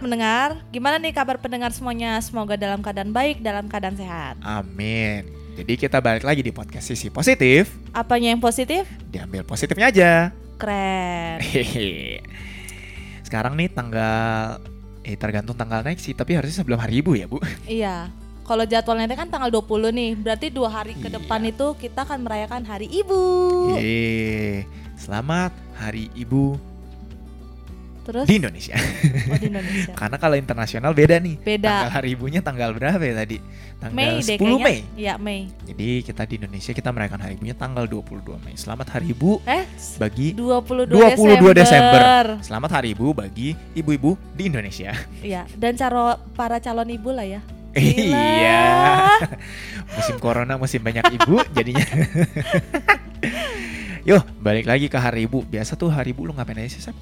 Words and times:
pendengar, 0.00 0.58
gimana 0.68 0.96
nih 0.96 1.12
kabar 1.12 1.36
pendengar 1.36 1.70
semuanya? 1.70 2.16
Semoga 2.18 2.56
dalam 2.56 2.80
keadaan 2.80 3.12
baik, 3.12 3.38
dalam 3.38 3.68
keadaan 3.68 3.94
sehat. 3.94 4.40
Amin. 4.40 5.28
Jadi 5.54 5.76
kita 5.76 6.00
balik 6.00 6.24
lagi 6.24 6.40
di 6.40 6.50
podcast 6.50 6.88
sisi 6.88 7.12
positif. 7.12 7.68
Apanya 7.92 8.32
yang 8.32 8.40
positif? 8.40 8.88
Diambil 9.06 9.44
positifnya 9.44 9.92
aja. 9.92 10.12
Keren. 10.56 11.38
Sekarang 13.22 13.54
nih 13.54 13.68
tanggal 13.68 14.58
eh 15.00 15.16
tergantung 15.16 15.54
tanggal 15.54 15.80
naik 15.80 15.96
sih, 15.96 16.12
tapi 16.12 16.32
harusnya 16.32 16.60
sebelum 16.60 16.80
hari 16.80 17.00
Ibu 17.00 17.12
ya, 17.14 17.26
Bu. 17.28 17.38
iya. 17.68 18.08
Kalau 18.42 18.66
jadwalnya 18.66 19.14
kan 19.14 19.30
tanggal 19.30 19.46
20 19.46 19.94
nih, 19.94 20.10
berarti 20.18 20.50
dua 20.50 20.66
hari 20.72 20.98
ke 20.98 21.06
Iya. 21.06 21.22
depan 21.22 21.38
itu 21.46 21.70
kita 21.78 22.02
akan 22.02 22.26
merayakan 22.26 22.66
Hari 22.66 22.90
Ibu. 22.90 23.22
Yeay. 23.78 24.66
Selamat 24.98 25.54
Hari 25.78 26.10
Ibu 26.12 26.58
Terus 28.10 28.26
di 28.26 28.42
Indonesia. 28.42 28.74
oh, 28.74 29.38
di 29.38 29.46
Indonesia. 29.46 29.94
Karena 30.00 30.18
kalau 30.18 30.34
internasional 30.34 30.90
beda 30.90 31.22
nih. 31.22 31.38
Beda. 31.38 31.70
Tanggal 31.70 31.90
hari 31.94 32.18
ibunya 32.18 32.42
tanggal 32.42 32.74
berapa 32.74 32.98
ya 32.98 33.14
tadi? 33.22 33.38
Tanggal 33.78 33.94
Mei 33.94 34.18
10 34.18 34.34
deh. 34.34 34.58
Mei. 34.58 34.78
Iya, 34.98 35.14
Mei. 35.14 35.46
Jadi 35.62 36.02
kita 36.02 36.26
di 36.26 36.34
Indonesia 36.42 36.72
kita 36.74 36.90
merayakan 36.90 37.22
hari 37.22 37.38
ibunya 37.38 37.54
tanggal 37.54 37.86
22 37.86 38.34
Mei. 38.42 38.58
Selamat 38.58 38.98
hari 38.98 39.14
ibu 39.14 39.38
Eh, 39.46 39.62
bagi 40.02 40.34
22, 40.34 40.90
22 40.90 41.54
Desember. 41.54 41.54
Desember. 41.54 42.24
Selamat 42.42 42.70
hari 42.82 42.98
ibu 42.98 43.14
bagi 43.14 43.54
ibu-ibu 43.78 44.18
di 44.34 44.50
Indonesia. 44.50 44.90
Iya, 45.22 45.46
dan 45.54 45.78
cara 45.78 46.18
para 46.34 46.58
calon 46.58 46.90
ibu 46.90 47.14
lah 47.14 47.22
ya. 47.22 47.38
Gila. 47.70 48.18
Iya. 48.18 48.62
Musim 49.94 50.18
corona, 50.18 50.58
musim 50.58 50.82
banyak 50.82 51.06
ibu 51.14 51.38
jadinya. 51.54 51.82
Yo, 54.08 54.18
balik 54.42 54.66
lagi 54.66 54.90
ke 54.90 54.98
hari 54.98 55.30
ibu. 55.30 55.46
Biasa 55.46 55.78
tuh 55.78 55.92
hari 55.92 56.10
ibu 56.10 56.26
lu 56.26 56.34
ngapain 56.34 56.58
aja 56.58 56.72
sih, 56.72 56.82
Sep? 56.82 56.96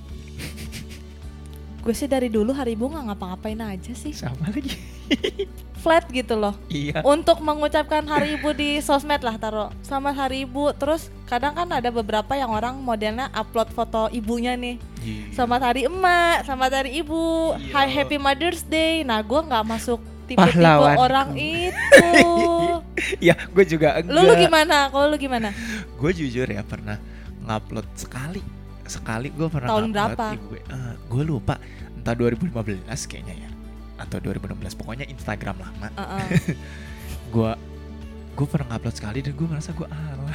Gue 1.78 1.94
sih 1.94 2.10
dari 2.10 2.28
dulu 2.28 2.50
hari 2.52 2.74
ibu 2.74 2.90
nggak 2.90 3.04
ngapa-ngapain 3.12 3.60
aja 3.62 3.92
sih. 3.94 4.12
Sama 4.12 4.50
lagi. 4.50 4.74
Flat 5.82 6.10
gitu 6.10 6.34
loh. 6.34 6.58
Iya. 6.66 7.06
Untuk 7.06 7.38
mengucapkan 7.38 8.02
hari 8.04 8.34
ibu 8.34 8.50
di 8.50 8.82
sosmed 8.82 9.22
lah 9.22 9.38
taruh. 9.38 9.70
Selamat 9.80 10.26
hari 10.26 10.42
ibu. 10.42 10.74
Terus 10.74 11.06
kadang 11.30 11.54
kan 11.54 11.70
ada 11.70 11.88
beberapa 11.88 12.34
yang 12.34 12.50
orang 12.50 12.82
modelnya 12.82 13.30
upload 13.30 13.70
foto 13.70 14.10
ibunya 14.10 14.58
nih. 14.58 14.76
Selamat 15.32 15.72
hari 15.72 15.86
emak, 15.86 16.44
selamat 16.44 16.82
hari 16.82 16.98
ibu. 16.98 17.54
Iya. 17.56 17.72
Hi 17.72 17.86
happy 17.88 18.18
Mother's 18.18 18.66
Day. 18.66 19.06
Nah, 19.06 19.22
gue 19.22 19.38
nggak 19.38 19.64
masuk 19.64 20.02
tipe-tipe 20.26 20.92
orang 20.98 21.30
itu. 21.70 22.10
Iya, 23.22 23.38
gue 23.48 23.64
juga 23.64 24.02
enggak. 24.02 24.12
lu 24.12 24.20
lu 24.26 24.34
gimana? 24.34 24.76
Kalau 24.90 25.06
lu 25.08 25.16
gimana? 25.16 25.54
Gue 25.96 26.10
jujur 26.12 26.44
ya 26.44 26.60
pernah 26.66 26.98
ngupload 27.46 27.86
sekali. 27.94 28.42
Sekali 28.88 29.28
gue 29.28 29.46
pernah 29.46 29.68
Tahun 29.68 29.86
berapa? 29.88 30.24
gue. 30.34 30.60
Eh, 30.60 30.94
gue 31.04 31.22
lupa. 31.22 31.60
Entah 31.92 32.12
2015 32.12 32.50
kayaknya 33.04 33.34
ya. 33.38 33.50
Atau 33.96 34.18
2016. 34.18 34.74
Pokoknya 34.74 35.04
Instagram 35.04 35.56
lama. 35.58 35.88
Heeh. 35.92 36.56
Gue 37.28 37.52
gue 38.32 38.46
pernah 38.46 38.72
ngupload 38.72 38.94
sekali 38.94 39.18
dan 39.18 39.34
gue 39.34 39.44
merasa 39.44 39.70
gue 39.70 39.84
alah. 39.84 40.32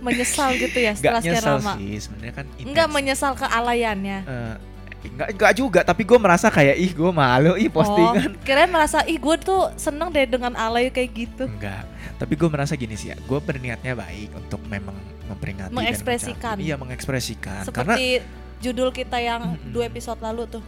Menyesal 0.00 0.56
gitu 0.56 0.76
ya 0.76 0.92
setelah 0.98 1.20
sekian 1.20 1.40
lama. 1.40 1.72
sih. 1.76 1.92
Sebenarnya 1.96 2.34
kan 2.34 2.46
Enggak 2.58 2.84
intens. 2.84 2.94
menyesal 2.94 3.32
kealayannya. 3.34 4.18
Eh, 4.22 4.54
enggak, 5.00 5.28
enggak 5.32 5.52
juga, 5.56 5.80
tapi 5.80 6.04
gue 6.04 6.18
merasa 6.20 6.52
kayak 6.52 6.76
ih 6.76 6.92
gue 6.92 7.10
malu 7.10 7.56
ih 7.56 7.72
postingan. 7.72 8.36
Oh, 8.36 8.42
kirain 8.46 8.68
merasa 8.68 9.00
ih 9.08 9.16
gue 9.16 9.36
tuh 9.40 9.72
seneng 9.80 10.12
deh 10.12 10.28
dengan 10.28 10.52
alay 10.54 10.92
kayak 10.92 11.10
gitu. 11.16 11.44
Enggak, 11.48 11.88
tapi 12.20 12.36
gue 12.36 12.48
merasa 12.52 12.76
gini 12.76 12.92
sih 12.94 13.08
ya, 13.08 13.16
gue 13.16 13.38
berniatnya 13.40 13.96
baik 13.96 14.36
untuk 14.36 14.60
memang 14.68 14.92
memperingati 15.26 15.72
dan 15.72 15.76
Mengekspresikan. 15.76 16.56
Iya 16.60 16.76
mengekspresikan, 16.76 17.64
karena 17.72 17.96
Seperti 17.96 18.20
judul 18.60 18.92
kita 18.92 19.16
yang 19.16 19.56
Mm-mm. 19.56 19.72
dua 19.72 19.88
episode 19.88 20.20
lalu 20.20 20.44
tuh. 20.50 20.64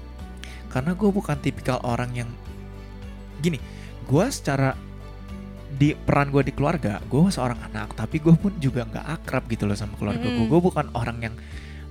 karena 0.72 0.96
gue 0.96 1.10
bukan 1.12 1.36
tipikal 1.36 1.76
orang 1.84 2.16
yang 2.16 2.30
gini, 3.38 3.60
gue 4.08 4.24
secara 4.32 4.72
di 5.72 5.92
peran 5.92 6.32
gue 6.32 6.40
di 6.44 6.52
keluarga, 6.52 6.96
gue 7.04 7.20
seorang 7.28 7.60
anak, 7.68 7.92
tapi 7.92 8.16
gue 8.16 8.32
pun 8.32 8.52
juga 8.56 8.88
nggak 8.88 9.06
akrab 9.20 9.44
gitu 9.48 9.68
loh 9.68 9.76
sama 9.76 9.96
keluarga 10.00 10.24
gue. 10.24 10.32
Mm-mm. 10.32 10.48
Gue 10.48 10.60
bukan 10.64 10.88
orang 10.96 11.20
yang 11.20 11.34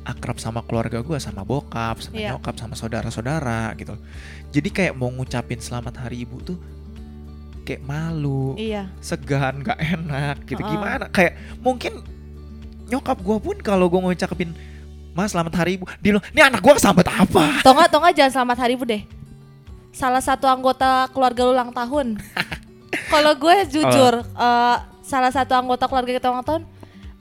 akrab 0.02 0.42
sama 0.42 0.66
keluarga 0.66 1.00
gue, 1.06 1.18
sama 1.22 1.46
bokap, 1.46 2.02
sama 2.02 2.18
Iya. 2.18 2.30
nyokap, 2.34 2.58
sama 2.58 2.74
saudara-saudara 2.74 3.74
gitu. 3.78 3.94
Jadi 4.50 4.70
kayak 4.74 4.94
mau 4.98 5.14
ngucapin 5.14 5.62
selamat 5.62 6.02
hari 6.08 6.26
ibu 6.26 6.42
tuh 6.42 6.58
kayak 7.62 7.86
malu. 7.86 8.58
Iya. 8.58 8.90
segan 9.00 9.62
gak 9.62 9.78
enak 9.78 10.42
gitu 10.50 10.62
Heeh. 10.66 10.72
gimana 10.74 11.06
kayak 11.14 11.38
mungkin 11.62 12.02
nyokap 12.90 13.22
gue 13.22 13.38
pun 13.38 13.56
kalau 13.62 13.88
gue 13.88 14.02
ngucapin 14.02 14.52
mas 15.14 15.32
selamat 15.32 15.54
hari 15.64 15.78
ibu 15.78 15.86
dia 16.04 16.12
bilang 16.16 16.26
ini 16.34 16.42
anak 16.42 16.60
gue 16.60 16.74
kesambet 16.76 17.08
apa 17.08 17.62
tau 17.62 17.76
nggak 17.76 18.16
jangan 18.18 18.32
selamat 18.42 18.58
hari 18.66 18.74
ibu 18.76 18.84
deh. 18.88 19.04
Salah 19.92 20.24
satu 20.24 20.48
anggota 20.48 21.12
keluarga 21.12 21.44
lu 21.44 21.52
ulang 21.52 21.76
tahun. 21.76 22.16
Kalau 23.14 23.36
gue 23.36 23.56
jujur, 23.68 24.24
eh, 24.24 24.78
salah 25.04 25.32
satu 25.32 25.52
anggota 25.52 25.84
keluarga 25.92 26.16
kita 26.16 26.32
ulang 26.32 26.48
tahun, 26.48 26.64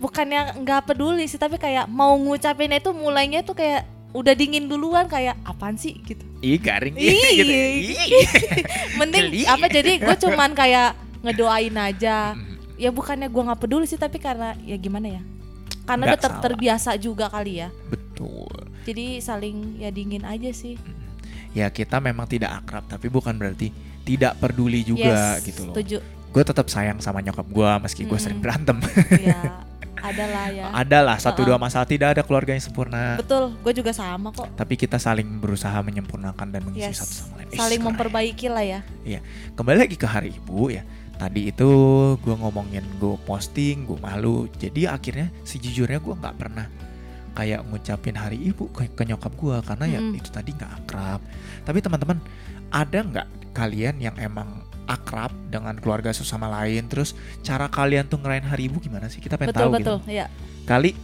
bukannya 0.00 0.41
nggak 0.59 0.81
peduli 0.87 1.25
sih, 1.25 1.37
tapi 1.37 1.55
kayak 1.55 1.87
mau 1.87 2.16
ngucapinnya 2.16 2.78
itu 2.78 2.91
mulainya 2.91 3.41
tuh 3.41 3.53
kayak 3.53 3.84
udah 4.11 4.33
dingin 4.33 4.66
duluan 4.66 5.06
kayak 5.06 5.38
apaan 5.41 5.77
sih 5.77 5.94
gitu. 6.00 6.25
ih 6.41 6.56
garing 6.56 6.97
Ih. 6.97 7.15
gitu 7.31 7.53
Ih. 7.53 7.94
Mending 8.99 9.28
Geli. 9.31 9.43
apa 9.44 9.66
jadi 9.69 9.93
gue 9.97 10.16
cuman 10.19 10.50
kayak 10.53 10.91
ngedoain 11.21 11.77
aja. 11.77 12.33
Mm, 12.33 12.49
Ya 12.75 12.88
bukannya 12.88 13.28
gue 13.28 13.43
nggak 13.44 13.61
peduli 13.61 13.84
sih, 13.84 13.94
tapi 13.94 14.16
karena 14.16 14.56
ya 14.59 14.75
gimana 14.75 15.06
ya? 15.11 15.22
Karena 15.84 16.05
Nggak 16.06 16.11
udah 16.11 16.19
ter- 16.19 16.32
salah. 16.32 16.43
terbiasa 16.43 16.91
juga 16.97 17.28
kali 17.28 17.61
ya. 17.61 17.69
betul 17.87 18.49
Jadi 18.82 19.21
saling 19.21 19.56
ya 19.77 19.91
dingin 19.91 20.25
aja 20.25 20.49
sih. 20.50 20.81
ya 21.50 21.69
kita 21.69 21.99
memang 21.99 22.25
tidak 22.25 22.56
akrab 22.56 22.87
tapi 22.87 23.06
bukan 23.06 23.34
berarti 23.34 23.69
tidak 24.03 24.38
peduli 24.38 24.81
juga 24.81 25.37
yes, 25.37 25.44
gitu 25.44 25.67
loh 25.67 25.75
Setuju. 25.75 25.99
gue 26.31 26.43
tetap 26.43 26.67
sayang 26.67 26.99
sama 26.99 27.19
nyokap 27.19 27.43
gue 27.44 27.71
meski 27.81 28.03
gue 28.03 28.09
Mm-mm. 28.09 28.22
sering 28.22 28.38
berantem 28.38 28.78
ya 29.21 29.61
adalah 30.03 30.44
ya. 30.50 30.66
Adalah. 30.72 31.16
Satu 31.21 31.44
dua 31.47 31.56
masalah. 31.61 31.87
Tidak 31.87 32.09
ada 32.19 32.22
keluarga 32.25 32.56
yang 32.56 32.65
sempurna. 32.65 33.21
Betul. 33.21 33.55
Gue 33.61 33.72
juga 33.77 33.93
sama 33.93 34.33
kok. 34.33 34.49
Tapi 34.56 34.75
kita 34.75 34.97
saling 34.97 35.27
berusaha 35.38 35.77
menyempurnakan 35.84 36.47
dan 36.50 36.61
mengisi 36.65 36.88
yes. 36.88 37.05
satu 37.05 37.15
sama 37.27 37.33
lain. 37.43 37.56
Saling 37.56 37.81
keren. 37.81 37.88
memperbaiki 37.93 38.47
lah 38.49 38.65
ya 38.65 38.81
kembali 39.55 39.78
lagi 39.87 39.97
ke 39.99 40.06
hari 40.09 40.34
ibu 40.34 40.72
ya. 40.72 40.83
Tadi 41.21 41.53
itu 41.53 41.71
gue 42.16 42.34
ngomongin 42.34 42.84
gue 42.97 43.16
posting 43.28 43.84
gue 43.84 43.99
malu. 44.00 44.49
Jadi 44.56 44.88
akhirnya 44.88 45.28
sejujurnya 45.44 46.00
gue 46.00 46.15
nggak 46.17 46.37
pernah 46.41 46.67
kayak 47.37 47.62
ngucapin 47.69 48.17
hari 48.17 48.41
ibu 48.41 48.67
ke, 48.72 48.88
ke 48.91 49.03
nyokap 49.06 49.32
gue 49.37 49.56
karena 49.62 49.84
ya 49.87 50.00
Mm-mm. 50.00 50.19
itu 50.19 50.28
tadi 50.32 50.56
nggak 50.56 50.72
akrab. 50.84 51.21
Tapi 51.62 51.78
teman-teman 51.84 52.19
ada 52.72 52.99
nggak 53.05 53.28
kalian 53.53 54.00
yang 54.00 54.17
emang 54.17 54.59
akrab 54.87 55.33
dengan 55.49 55.77
keluarga 55.79 56.11
sesama 56.11 56.47
lain 56.49 56.87
terus 56.87 57.13
cara 57.41 57.67
kalian 57.67 58.07
tuh 58.07 58.19
ngerayain 58.21 58.47
hari 58.47 58.69
ibu 58.69 58.81
gimana 58.81 59.09
sih? 59.09 59.19
Kita 59.19 59.37
pengen 59.37 59.53
betul 59.53 59.63
tahu 59.63 59.73
betul. 59.77 59.99
gitu. 60.05 60.13
Ya 60.13 60.27
kali 60.65 60.95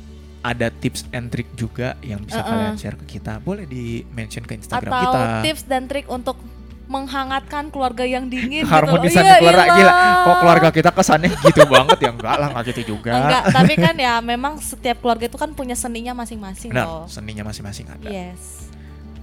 ada 0.47 0.71
tips 0.71 1.11
and 1.11 1.27
trick 1.35 1.51
juga 1.59 1.99
yang 2.07 2.23
bisa 2.23 2.39
Uh-uh. 2.39 2.51
kalian 2.55 2.75
share 2.79 2.95
ke 2.95 3.19
kita. 3.19 3.43
Boleh 3.43 3.67
di 3.67 4.07
mention 4.15 4.47
ke 4.47 4.55
Instagram 4.55 4.93
atau 4.95 5.03
kita. 5.11 5.21
tips 5.43 5.63
dan 5.67 5.91
trik 5.91 6.07
untuk 6.07 6.39
menghangatkan 6.87 7.67
keluarga 7.75 8.07
yang 8.07 8.31
dingin 8.31 8.63
keharmonisan 8.63 9.19
gitu. 9.27 9.27
Iya, 9.27 9.37
keluarga. 9.43 9.65
gila 9.67 9.75
iyalah. 9.75 10.23
kok 10.23 10.37
keluarga 10.39 10.69
kita 10.71 10.91
kesannya 10.95 11.31
gitu 11.35 11.63
banget? 11.67 11.99
Ya 11.99 12.11
enggak 12.15 12.35
lah 12.39 12.49
enggak 12.55 12.65
gitu 12.71 12.83
juga. 12.95 13.11
Enggak 13.19 13.43
tapi 13.51 13.75
kan 13.75 13.95
ya 13.99 14.15
memang 14.23 14.63
setiap 14.63 15.03
keluarga 15.03 15.27
itu 15.27 15.35
kan 15.35 15.51
punya 15.51 15.75
seninya 15.75 16.15
masing-masing 16.15 16.71
loh. 16.71 17.11
seninya 17.11 17.43
masing-masing 17.43 17.91
ada. 17.91 18.07
Yes. 18.07 18.71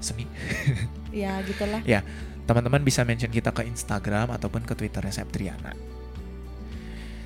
Seni. 0.03 0.27
Ya 1.15 1.39
gitulah 1.47 1.79
teman-teman 2.43 2.83
bisa 2.83 3.07
mention 3.07 3.31
kita 3.31 3.55
ke 3.55 3.63
Instagram 3.67 4.33
ataupun 4.35 4.67
ke 4.67 4.73
Twitternya 4.75 5.13
Septriana 5.13 5.73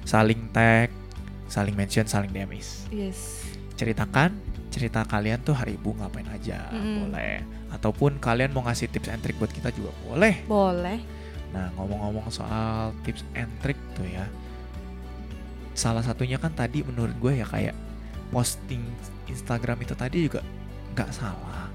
saling 0.08 0.52
tag 0.54 0.94
saling 1.48 1.74
mention 1.74 2.06
saling 2.08 2.32
DMis 2.32 2.88
yes 2.94 3.44
ceritakan 3.76 4.36
cerita 4.68 5.08
kalian 5.08 5.42
tuh 5.42 5.58
hari 5.58 5.80
ibu 5.80 5.96
ngapain 5.96 6.28
aja 6.30 6.70
Mm-mm. 6.70 7.08
boleh 7.08 7.42
ataupun 7.74 8.20
kalian 8.22 8.54
mau 8.54 8.64
ngasih 8.68 8.88
tips 8.92 9.10
and 9.10 9.22
trick 9.24 9.36
buat 9.40 9.52
kita 9.52 9.74
juga 9.74 9.92
boleh 10.06 10.44
boleh 10.46 11.18
Nah, 11.56 11.72
ngomong-ngomong 11.80 12.28
soal 12.28 12.92
tips 13.08 13.24
and 13.38 13.50
trick 13.64 13.80
tuh 13.96 14.08
ya. 14.08 14.28
Salah 15.78 16.04
satunya 16.04 16.42
kan 16.42 16.52
tadi 16.52 16.82
menurut 16.84 17.14
gue 17.22 17.40
ya 17.40 17.48
kayak 17.48 17.76
posting 18.34 18.84
Instagram 19.30 19.80
itu 19.80 19.94
tadi 19.96 20.28
juga 20.28 20.42
nggak 20.98 21.12
salah. 21.14 21.70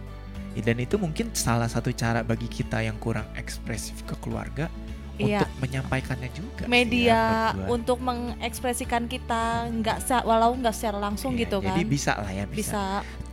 Ya, 0.52 0.62
dan 0.62 0.76
itu 0.78 1.00
mungkin 1.00 1.32
salah 1.32 1.64
satu 1.64 1.88
cara 1.93 2.20
bagi 2.20 2.44
kita 2.44 2.84
yang 2.84 3.00
kurang 3.00 3.25
ekspresif 3.34 4.04
ke 4.04 4.12
keluarga 4.20 4.69
Iya. 5.16 5.44
untuk 5.44 5.50
menyampaikannya 5.60 6.31
juga. 6.32 6.64
ya, 6.64 6.69
media 6.69 7.20
gua. 7.52 7.66
untuk 7.76 7.99
mengekspresikan 8.00 9.06
kita 9.06 9.69
nggak 9.70 10.25
walau 10.25 10.56
nggak 10.56 10.72
secara 10.72 10.99
langsung 10.99 11.37
Iya, 11.37 11.46
gitu 11.46 11.56
kan 11.60 11.76
Jadi 11.76 11.82
bisa 11.84 12.12
lah 12.16 12.32
ya 12.32 12.44
bisa. 12.49 12.56
bisa 12.56 12.82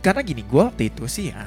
Karena 0.00 0.20
gini, 0.20 0.40
gue 0.44 0.60
waktu 0.60 0.88
itu 0.88 1.04
sih 1.08 1.32
ya 1.32 1.44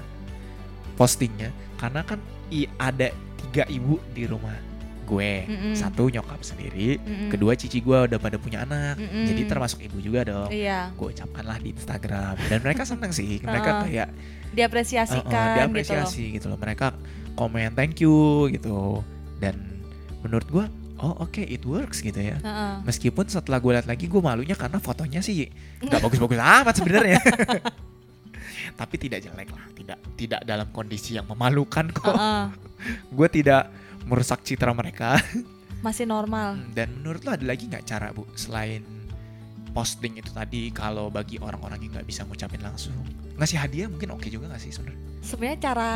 postingnya 0.94 1.50
karena 1.78 2.06
kan 2.06 2.22
i 2.50 2.70
ada 2.78 3.10
tiga 3.42 3.66
ibu 3.66 3.98
di 4.14 4.30
rumah 4.30 4.54
gue. 5.04 5.32
Mm-mm. 5.46 5.74
Satu 5.76 6.08
nyokap 6.08 6.42
sendiri, 6.42 6.98
Mm-mm. 6.98 7.30
kedua 7.30 7.54
cici 7.54 7.84
gue 7.84 7.98
udah 8.08 8.20
pada 8.20 8.40
punya 8.40 8.64
anak. 8.64 8.98
Mm-mm. 8.98 9.28
Jadi 9.28 9.42
termasuk 9.46 9.80
ibu 9.84 10.00
juga 10.00 10.24
dong. 10.24 10.50
iya 10.50 10.90
Gue 10.96 11.12
ucapkan 11.12 11.44
lah 11.44 11.60
di 11.60 11.76
Instagram 11.76 12.36
dan 12.48 12.60
mereka 12.64 12.88
seneng 12.88 13.12
sih. 13.12 13.40
Mereka 13.46 13.70
Heeh. 13.70 13.84
kayak 13.88 14.10
diapresiasikan 14.54 15.22
uh-uh, 15.22 15.30
gitu 15.30 15.36
loh 15.36 15.56
diapresiasi 15.60 16.24
gitu 16.40 16.46
loh. 16.50 16.58
Mereka 16.58 16.88
komen 17.34 17.74
thank 17.74 18.00
you 18.00 18.48
gitu 18.54 19.02
dan 19.42 19.58
menurut 20.22 20.48
gue 20.48 20.66
oh 21.04 21.14
oke 21.28 21.42
it 21.44 21.64
works 21.68 22.00
gitu 22.00 22.22
ya 22.22 22.40
Heeh. 22.40 22.74
meskipun 22.88 23.28
setelah 23.28 23.60
gue 23.60 23.72
lihat 23.76 23.88
lagi 23.90 24.08
gue 24.08 24.22
malunya 24.24 24.56
karena 24.56 24.80
fotonya 24.80 25.20
sih 25.20 25.50
nggak 25.84 26.00
bagus-bagus 26.00 26.40
amat 26.40 26.76
sebenarnya 26.80 27.20
tapi 28.80 28.96
tidak 28.98 29.20
jelek 29.28 29.50
lah 29.52 29.66
tidak 29.76 29.98
tidak 30.16 30.42
dalam 30.48 30.68
kondisi 30.72 31.20
yang 31.20 31.28
memalukan 31.28 31.92
kok 31.92 32.16
Heeh. 32.16 32.44
gue 33.12 33.28
tidak 33.30 33.68
merusak 34.06 34.42
citra 34.42 34.72
mereka 34.72 35.18
Masih 35.86 36.06
normal. 36.06 36.56
dan 36.72 36.92
menurut 36.94 37.22
lo 37.22 37.32
ada 37.32 37.44
lagi 37.44 37.66
nggak 37.66 37.84
cara 37.84 38.10
bu 38.10 38.24
selain 38.34 38.84
posting 39.70 40.16
itu 40.16 40.30
tadi 40.30 40.70
kalau 40.70 41.10
bagi 41.10 41.36
orang-orang 41.38 41.82
yang 41.82 41.92
nggak 41.92 42.06
bisa 42.06 42.24
ngucapin 42.24 42.62
langsung 42.62 42.94
ngasih 43.36 43.58
hadiah 43.58 43.88
mungkin 43.88 44.12
oke 44.12 44.28
juga 44.28 44.48
nggak 44.48 44.62
sih 44.62 44.72
sebenarnya 44.72 45.02
Sebenarnya 45.20 45.60
cara 45.62 45.92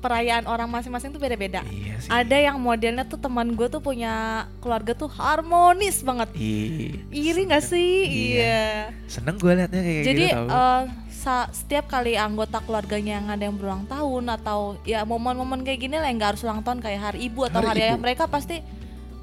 perayaan 0.00 0.44
orang 0.44 0.68
masing-masing 0.68 1.10
tuh 1.10 1.18
beda-beda. 1.18 1.64
iya 1.64 1.96
sih 1.96 2.12
Ada 2.12 2.36
yang 2.42 2.60
modelnya 2.60 3.02
tuh 3.02 3.16
teman 3.16 3.56
gue 3.56 3.64
tuh 3.66 3.80
punya 3.80 4.12
keluarga 4.58 4.92
tuh 4.92 5.08
harmonis 5.08 6.04
banget. 6.04 6.28
Ih, 6.36 7.00
Iri 7.08 7.48
gak 7.48 7.64
sih? 7.64 8.04
Iya. 8.04 8.36
Iya. 8.36 8.64
seneng 9.08 9.40
gue 9.40 9.48
liatnya 9.48 9.80
kayak 9.80 10.04
Jadi 10.04 10.24
gitu 10.28 10.44
sa- 10.44 10.84
setiap 11.50 11.88
kali 11.88 12.14
anggota 12.14 12.60
keluarganya 12.60 13.16
yang 13.16 13.26
ada 13.30 13.42
yang 13.46 13.56
berulang 13.56 13.84
tahun 13.84 14.24
atau 14.36 14.76
ya 14.82 15.02
momen-momen 15.02 15.64
kayak 15.64 15.80
gini 15.80 15.96
lah 15.96 16.08
yang 16.08 16.18
gak 16.18 16.36
harus 16.36 16.42
ulang 16.44 16.60
tahun 16.60 16.84
kayak 16.84 17.00
hari 17.00 17.18
ibu 17.26 17.40
atau 17.46 17.60
Hari 17.60 17.68
hari, 17.70 17.80
ayah 17.88 17.96
mereka 17.96 18.28
pasti 18.28 18.60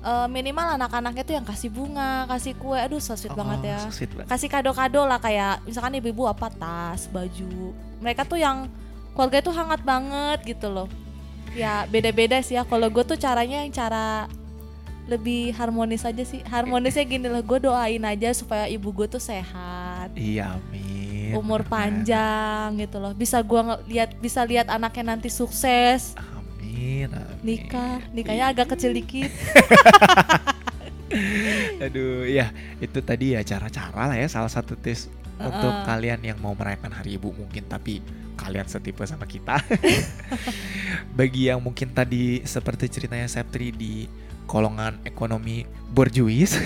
eh, 0.01 0.27
minimal 0.27 0.81
anak-anaknya 0.81 1.23
tuh 1.23 1.35
yang 1.37 1.45
kasih 1.45 1.69
bunga, 1.69 2.25
kasih 2.25 2.57
kue, 2.57 2.73
aduh 2.75 2.97
so 2.97 3.13
sweet 3.13 3.31
Oh, 3.33 3.37
banget 3.37 3.69
ya. 3.69 3.79
so 3.85 3.93
sweet 3.93 4.09
banget. 4.09 4.29
Kasih 4.29 4.49
kado-kado 4.49 5.01
lah 5.05 5.21
kayak 5.21 5.61
misalkan 5.63 5.93
ibu-ibu 5.97 6.25
apa 6.25 6.49
tas, 6.49 7.05
baju. 7.05 7.75
Mereka 8.01 8.25
tuh 8.25 8.41
yang 8.41 8.65
keluarga 9.13 9.37
itu 9.39 9.51
hangat 9.53 9.81
banget 9.83 10.39
gitu 10.47 10.73
loh. 10.73 10.89
Ya 11.53 11.85
beda-beda 11.85 12.41
sih 12.41 12.57
ya. 12.57 12.65
Kalau 12.65 12.87
gue 12.87 13.03
tuh 13.03 13.19
caranya 13.19 13.61
yang 13.61 13.69
cara 13.69 14.25
lebih 15.05 15.51
harmonis 15.53 16.01
aja 16.01 16.23
sih. 16.23 16.39
Harmonisnya 16.47 17.03
gini 17.03 17.27
loh, 17.27 17.43
gue 17.43 17.59
doain 17.61 17.99
aja 18.01 18.31
supaya 18.31 18.65
ibu 18.65 18.89
gue 18.95 19.05
tuh 19.05 19.19
sehat 19.19 20.15
Iya, 20.15 20.55
amin. 20.55 20.80
Umur 21.37 21.61
Bener. 21.63 21.71
panjang 21.71 22.67
gitu 22.79 22.97
loh 22.99 23.11
bisa 23.15 23.39
gua 23.43 23.79
lihat 23.85 24.15
bisa 24.19 24.41
lihat 24.43 24.67
anaknya 24.67 25.15
nanti 25.15 25.29
sukses 25.31 26.15
Amin, 26.17 27.11
amin. 27.11 27.37
nikah 27.43 27.99
nikahnya 28.11 28.45
agak 28.51 28.73
kecil 28.75 28.91
dikit 28.91 29.31
Aduh, 31.83 32.23
ya 32.23 32.55
itu 32.79 33.03
tadi 33.03 33.35
ya 33.35 33.43
cara-cara 33.43 34.07
lah 34.07 34.15
ya 34.15 34.31
salah 34.31 34.47
satu 34.47 34.79
tips 34.79 35.11
untuk 35.41 35.73
Heeh. 35.73 35.85
kalian 35.85 36.19
yang 36.23 36.37
mau 36.39 36.53
merayakan 36.53 36.93
Hari 36.93 37.17
Ibu 37.17 37.33
mungkin 37.35 37.65
tapi 37.67 37.99
kalian 38.37 38.69
setipe 38.69 39.03
sama 39.03 39.25
kita. 39.25 39.59
Bagi 41.17 41.49
yang 41.49 41.59
mungkin 41.61 41.91
tadi 41.91 42.45
seperti 42.45 42.87
ceritanya 42.89 43.27
Septri 43.27 43.73
di 43.73 44.05
kolongan 44.51 44.99
ekonomi 45.07 45.63
borjuis 45.95 46.59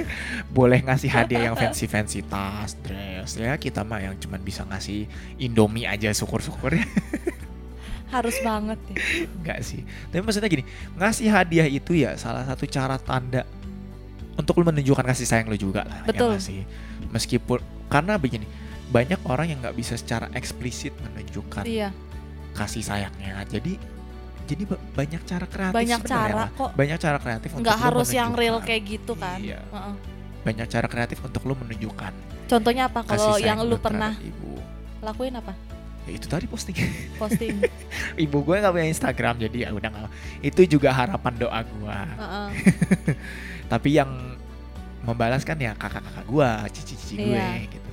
boleh 0.56 0.78
ngasih 0.86 1.10
hadiah 1.10 1.50
yang 1.50 1.58
fancy-fancy 1.58 2.22
tas, 2.22 2.78
dress 2.86 3.34
ya. 3.34 3.58
Kita 3.58 3.82
mah 3.82 3.98
yang 3.98 4.14
cuman 4.14 4.38
bisa 4.38 4.62
ngasih 4.62 5.10
Indomie 5.42 5.90
aja 5.90 6.14
syukur-syukur. 6.14 6.78
Ya 6.78 6.86
harus 8.14 8.36
banget 8.44 8.78
ya. 8.92 8.96
Enggak 9.26 9.58
sih. 9.64 9.80
Tapi 10.12 10.22
maksudnya 10.22 10.46
gini 10.52 10.64
ngasih 10.94 11.26
hadiah 11.32 11.66
itu 11.66 11.96
ya 11.96 12.14
salah 12.20 12.44
satu 12.44 12.68
cara 12.68 13.00
tanda 13.00 13.42
untuk 14.36 14.60
lu 14.60 14.68
menunjukkan 14.68 15.02
kasih 15.02 15.26
sayang 15.26 15.48
lu 15.48 15.56
juga 15.56 15.84
lah 15.84 16.04
ya 16.04 16.12
Betul. 16.12 16.36
nggak 16.36 16.44
sih? 16.44 16.62
Meskipun 17.10 17.58
karena 17.88 18.20
begini 18.20 18.46
banyak 18.92 19.18
orang 19.24 19.48
yang 19.48 19.58
nggak 19.64 19.76
bisa 19.76 19.96
secara 19.96 20.28
eksplisit 20.36 20.92
menunjukkan 21.00 21.64
iya. 21.64 21.90
kasih 22.52 22.84
sayangnya. 22.84 23.40
Jadi 23.48 23.80
jadi 24.52 24.62
ba- 24.66 24.82
banyak 24.94 25.22
cara 25.24 25.46
kreatif 25.46 25.74
banyak 25.74 26.00
cara 26.04 26.42
kok 26.50 26.70
banyak 26.72 26.98
cara 26.98 27.18
kreatif 27.18 27.48
nggak 27.54 27.78
harus 27.80 28.08
yang 28.10 28.30
real 28.32 28.60
kayak 28.60 28.82
gitu 28.86 29.12
kan 29.14 29.40
Iya. 29.40 29.60
Heeh. 29.64 29.94
banyak 30.42 30.66
cara 30.68 30.86
kreatif 30.86 31.18
untuk 31.20 31.42
lu 31.42 31.54
menunjukkan 31.56 32.12
contohnya 32.46 32.86
apa 32.86 33.00
kalau 33.02 33.38
yang 33.38 33.58
terhadap 33.58 33.80
pernah 33.80 34.12
ibu 34.18 34.60
lakuin 35.00 35.34
apa 35.34 35.52
ya 36.02 36.12
itu 36.12 36.26
tadi 36.26 36.44
posting 36.46 36.76
posting 37.16 37.62
ibu 38.24 38.38
gue 38.40 38.56
nggak 38.58 38.72
punya 38.72 38.88
Instagram 38.88 39.34
jadi 39.40 39.56
ya 39.56 39.68
udah 39.70 39.88
nggak 39.88 40.10
itu 40.42 40.60
juga 40.68 40.90
harapan 40.90 41.34
doa 41.38 41.60
gue 41.62 41.98
Heeh. 42.18 42.48
tapi 43.72 43.88
yang 43.94 44.10
membalas 45.02 45.42
kan 45.42 45.58
ya 45.58 45.74
kakak-kakak 45.74 46.22
gua, 46.26 46.62
cici-cici 46.68 47.18
gue 47.18 47.34
Iya. 47.34 47.66
gitu. 47.66 47.91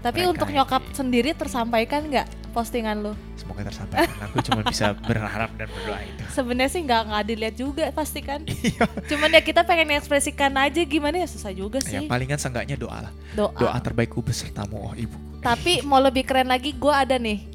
Tapi 0.00 0.20
Mereka 0.20 0.32
untuk 0.32 0.48
yang 0.48 0.56
nyokap 0.58 0.82
di- 0.82 0.94
sendiri 0.94 1.30
tersampaikan 1.32 2.00
nggak 2.06 2.26
postingan 2.50 2.98
lu 3.00 3.12
Semoga 3.36 3.62
tersampaikan. 3.64 4.10
Aku 4.26 4.42
cuma 4.42 4.60
bisa 4.62 4.92
berharap 5.08 5.50
dan 5.54 5.66
berdoa 5.66 6.00
itu. 6.02 6.22
sebenarnya 6.30 6.70
sih 6.70 6.82
nggak 6.82 7.02
nggak 7.06 7.24
dilihat 7.24 7.54
juga 7.54 7.84
pasti 7.90 8.20
kan 8.20 8.40
Iya. 8.44 8.84
cuman 9.06 9.28
ya 9.30 9.40
kita 9.40 9.60
pengen 9.62 9.94
ekspresikan 9.94 10.52
aja 10.56 10.80
gimana 10.82 11.16
ya 11.16 11.26
susah 11.26 11.50
juga 11.50 11.78
ya 11.80 12.00
sih 12.00 12.06
palingan 12.06 12.36
seenggaknya 12.36 12.76
doa 12.76 13.06
lah. 13.06 13.12
doa 13.32 13.52
Doa 13.54 13.76
terbaikku 13.76 14.20
besertamu 14.20 14.82
oh 14.82 14.94
ibu. 14.94 15.16
Tapi 15.38 15.80
mau 15.82 15.98
lebih 15.98 16.22
keren 16.22 16.46
lagi 16.46 16.72
gue 16.72 16.90
ada 16.90 17.16
nih 17.16 17.48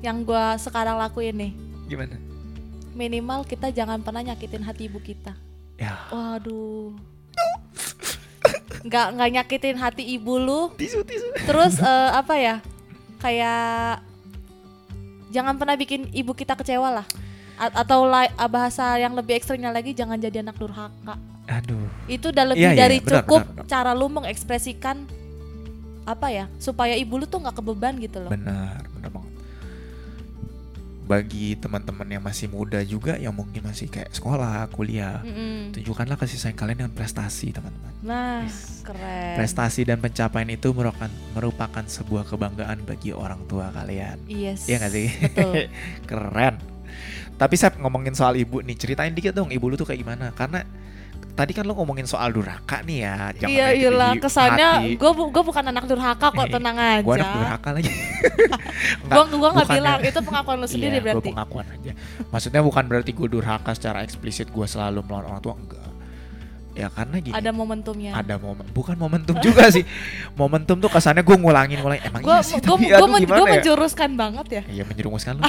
yang 0.00 0.22
gue 0.22 0.44
sekarang 0.56 0.96
lakuin 0.96 1.34
nih. 1.34 1.52
Gimana? 1.86 2.16
Minimal 2.90 3.44
kita 3.44 3.68
jangan 3.68 4.00
pernah 4.00 4.24
nyakitin 4.24 4.60
hati 4.60 4.86
ibu 4.86 4.98
kita. 4.98 5.36
Ya. 5.74 6.08
Waduh. 6.08 7.17
Nggak 8.84 9.06
nggak 9.16 9.28
nyakitin 9.34 9.76
hati 9.78 10.04
ibu 10.04 10.38
lu. 10.38 10.60
Tisu 10.78 11.02
tisu. 11.02 11.26
Terus 11.46 11.78
eh, 11.78 12.10
apa 12.12 12.34
ya? 12.38 12.56
Kayak 13.18 14.02
jangan 15.28 15.58
pernah 15.58 15.74
bikin 15.74 16.08
ibu 16.14 16.32
kita 16.32 16.54
kecewa 16.54 17.02
lah. 17.02 17.06
A- 17.58 17.82
atau 17.82 18.06
la- 18.06 18.30
bahasa 18.46 18.94
yang 18.96 19.18
lebih 19.18 19.34
ekstrimnya 19.34 19.74
lagi 19.74 19.90
jangan 19.90 20.14
jadi 20.14 20.46
anak 20.46 20.56
durhaka. 20.56 21.18
Aduh. 21.48 21.88
Itu 22.06 22.30
udah 22.30 22.54
lebih 22.54 22.70
iya, 22.70 22.76
dari 22.76 23.00
benar, 23.02 23.24
cukup 23.24 23.40
benar, 23.42 23.54
benar. 23.56 23.66
cara 23.66 23.90
lu 23.96 24.06
mengekspresikan 24.06 24.96
apa 26.08 26.32
ya 26.32 26.44
supaya 26.56 26.96
ibu 26.96 27.20
lu 27.20 27.26
tuh 27.28 27.40
nggak 27.42 27.56
kebeban 27.56 27.98
gitu 27.98 28.20
loh. 28.22 28.30
Benar, 28.30 28.80
benar 28.94 29.10
banget. 29.12 29.27
Bagi 31.08 31.56
teman-teman 31.56 32.04
yang 32.04 32.20
masih 32.20 32.52
muda 32.52 32.84
juga 32.84 33.16
yang 33.16 33.32
mungkin 33.32 33.64
masih 33.64 33.88
kayak 33.88 34.12
sekolah, 34.12 34.68
kuliah, 34.68 35.24
Mm-mm. 35.24 35.72
tunjukkanlah 35.72 36.20
kasih 36.20 36.36
sayang 36.36 36.60
kalian 36.60 36.84
dengan 36.84 36.92
prestasi, 36.92 37.48
teman-teman. 37.48 37.92
Nah, 38.04 38.44
Yes. 38.44 38.84
keren. 38.84 39.34
Prestasi 39.40 39.88
dan 39.88 39.98
pencapaian 39.98 40.46
itu 40.46 40.68
merupakan 40.70 41.08
merupakan 41.32 41.80
sebuah 41.80 42.28
kebanggaan 42.28 42.84
bagi 42.84 43.16
orang 43.16 43.40
tua 43.48 43.72
kalian. 43.72 44.20
Yes. 44.28 44.68
Iya 44.68 44.84
gak 44.84 44.92
sih? 44.92 45.08
Betul. 45.08 45.72
Keren. 46.12 46.60
Tapi 47.38 47.54
saya 47.56 47.72
ngomongin 47.80 48.12
soal 48.12 48.36
ibu 48.36 48.60
nih, 48.60 48.76
ceritain 48.76 49.14
dikit 49.14 49.32
dong 49.32 49.48
ibu 49.48 49.64
lu 49.64 49.80
tuh 49.80 49.88
kayak 49.88 50.04
gimana? 50.04 50.34
Karena 50.36 50.60
tadi 51.38 51.54
kan 51.54 51.62
lu 51.62 51.70
ngomongin 51.70 52.02
soal 52.02 52.34
durhaka 52.34 52.82
nih 52.82 53.06
ya. 53.06 53.30
Jangan 53.38 53.54
Iya 53.54 53.66
iyalah 53.78 54.10
di 54.10 54.18
kesannya 54.18 54.68
gue 54.98 55.10
gue 55.30 55.42
bukan 55.46 55.64
anak 55.64 55.84
durhaka 55.86 56.26
kok 56.28 56.42
Eh, 56.42 56.50
tenang 56.50 56.74
aja. 56.74 57.06
Gua 57.06 57.14
anak 57.14 57.30
durhaka 57.30 57.68
lagi. 57.70 57.90
Gue 59.08 59.22
gue 59.30 59.50
nggak 59.54 59.68
bilang 59.70 59.98
itu 60.02 60.20
pengakuan 60.20 60.56
lu 60.58 60.66
sendiri 60.74 60.98
iya, 60.98 61.02
berarti. 61.02 61.18
Gue 61.22 61.30
pengakuan 61.30 61.66
aja. 61.70 61.92
Maksudnya 62.28 62.60
bukan 62.60 62.84
berarti 62.84 63.10
gue 63.14 63.28
durhaka 63.30 63.70
secara 63.72 64.02
eksplisit 64.02 64.50
gue 64.50 64.66
selalu 64.66 65.06
melawan 65.06 65.30
orang 65.30 65.40
tua 65.40 65.54
enggak. 65.54 65.86
Ya 66.74 66.86
karena 66.90 67.18
gini. 67.18 67.34
Ada 67.34 67.50
momentumnya. 67.50 68.12
ada 68.14 68.34
momen 68.38 68.62
bukan 68.70 68.94
momentum 68.94 69.34
juga 69.38 69.66
sih 69.66 69.82
momentum 70.40 70.78
tuh 70.78 70.86
kesannya 70.86 71.22
gue 71.22 71.34
ngulangin 71.34 71.78
ngulangin 71.78 72.06
emang 72.06 72.22
Gue 72.22 72.34
iya 72.34 72.42
sih 72.42 72.58
gue 72.58 72.76
gue 72.78 73.18
gimana 73.18 73.38
ya 73.42 73.52
menjuruskan 73.58 74.10
banget 74.14 74.46
ya. 74.46 74.62
iya 74.70 74.82
menjerumuskan 74.86 75.38
lu 75.38 75.42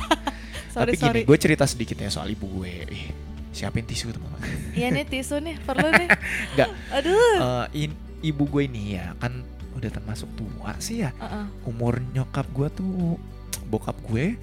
Sorry 0.70 0.94
tapi 0.94 0.98
sorry. 0.98 1.22
gini 1.22 1.30
gue 1.30 1.38
cerita 1.38 1.66
sedikit 1.66 1.98
ya 1.98 2.10
soal 2.10 2.30
ibu 2.30 2.50
gue 2.58 2.74
Ih, 2.90 3.14
siapin 3.60 3.84
tisu 3.84 4.10
teman-teman 4.10 4.40
Iya 4.72 4.88
nih 4.90 5.04
tisu 5.04 5.36
nih 5.38 5.60
perlu 5.60 5.92
nih. 5.92 6.08
Nggak. 6.56 6.70
Aduh. 6.96 7.36
Eh, 7.36 7.84
in- 7.84 8.00
ibu 8.20 8.46
gue 8.46 8.64
ini 8.64 8.96
ya 8.96 9.16
kan 9.16 9.44
udah 9.76 9.90
termasuk 9.90 10.30
tua 10.34 10.76
sih 10.78 11.00
ya 11.00 11.12
Heeh. 11.14 11.46
umur 11.64 12.02
nyokap 12.12 12.46
gue 12.50 12.68
tuh 12.70 13.18
bokap 13.66 13.96
gue 14.04 14.36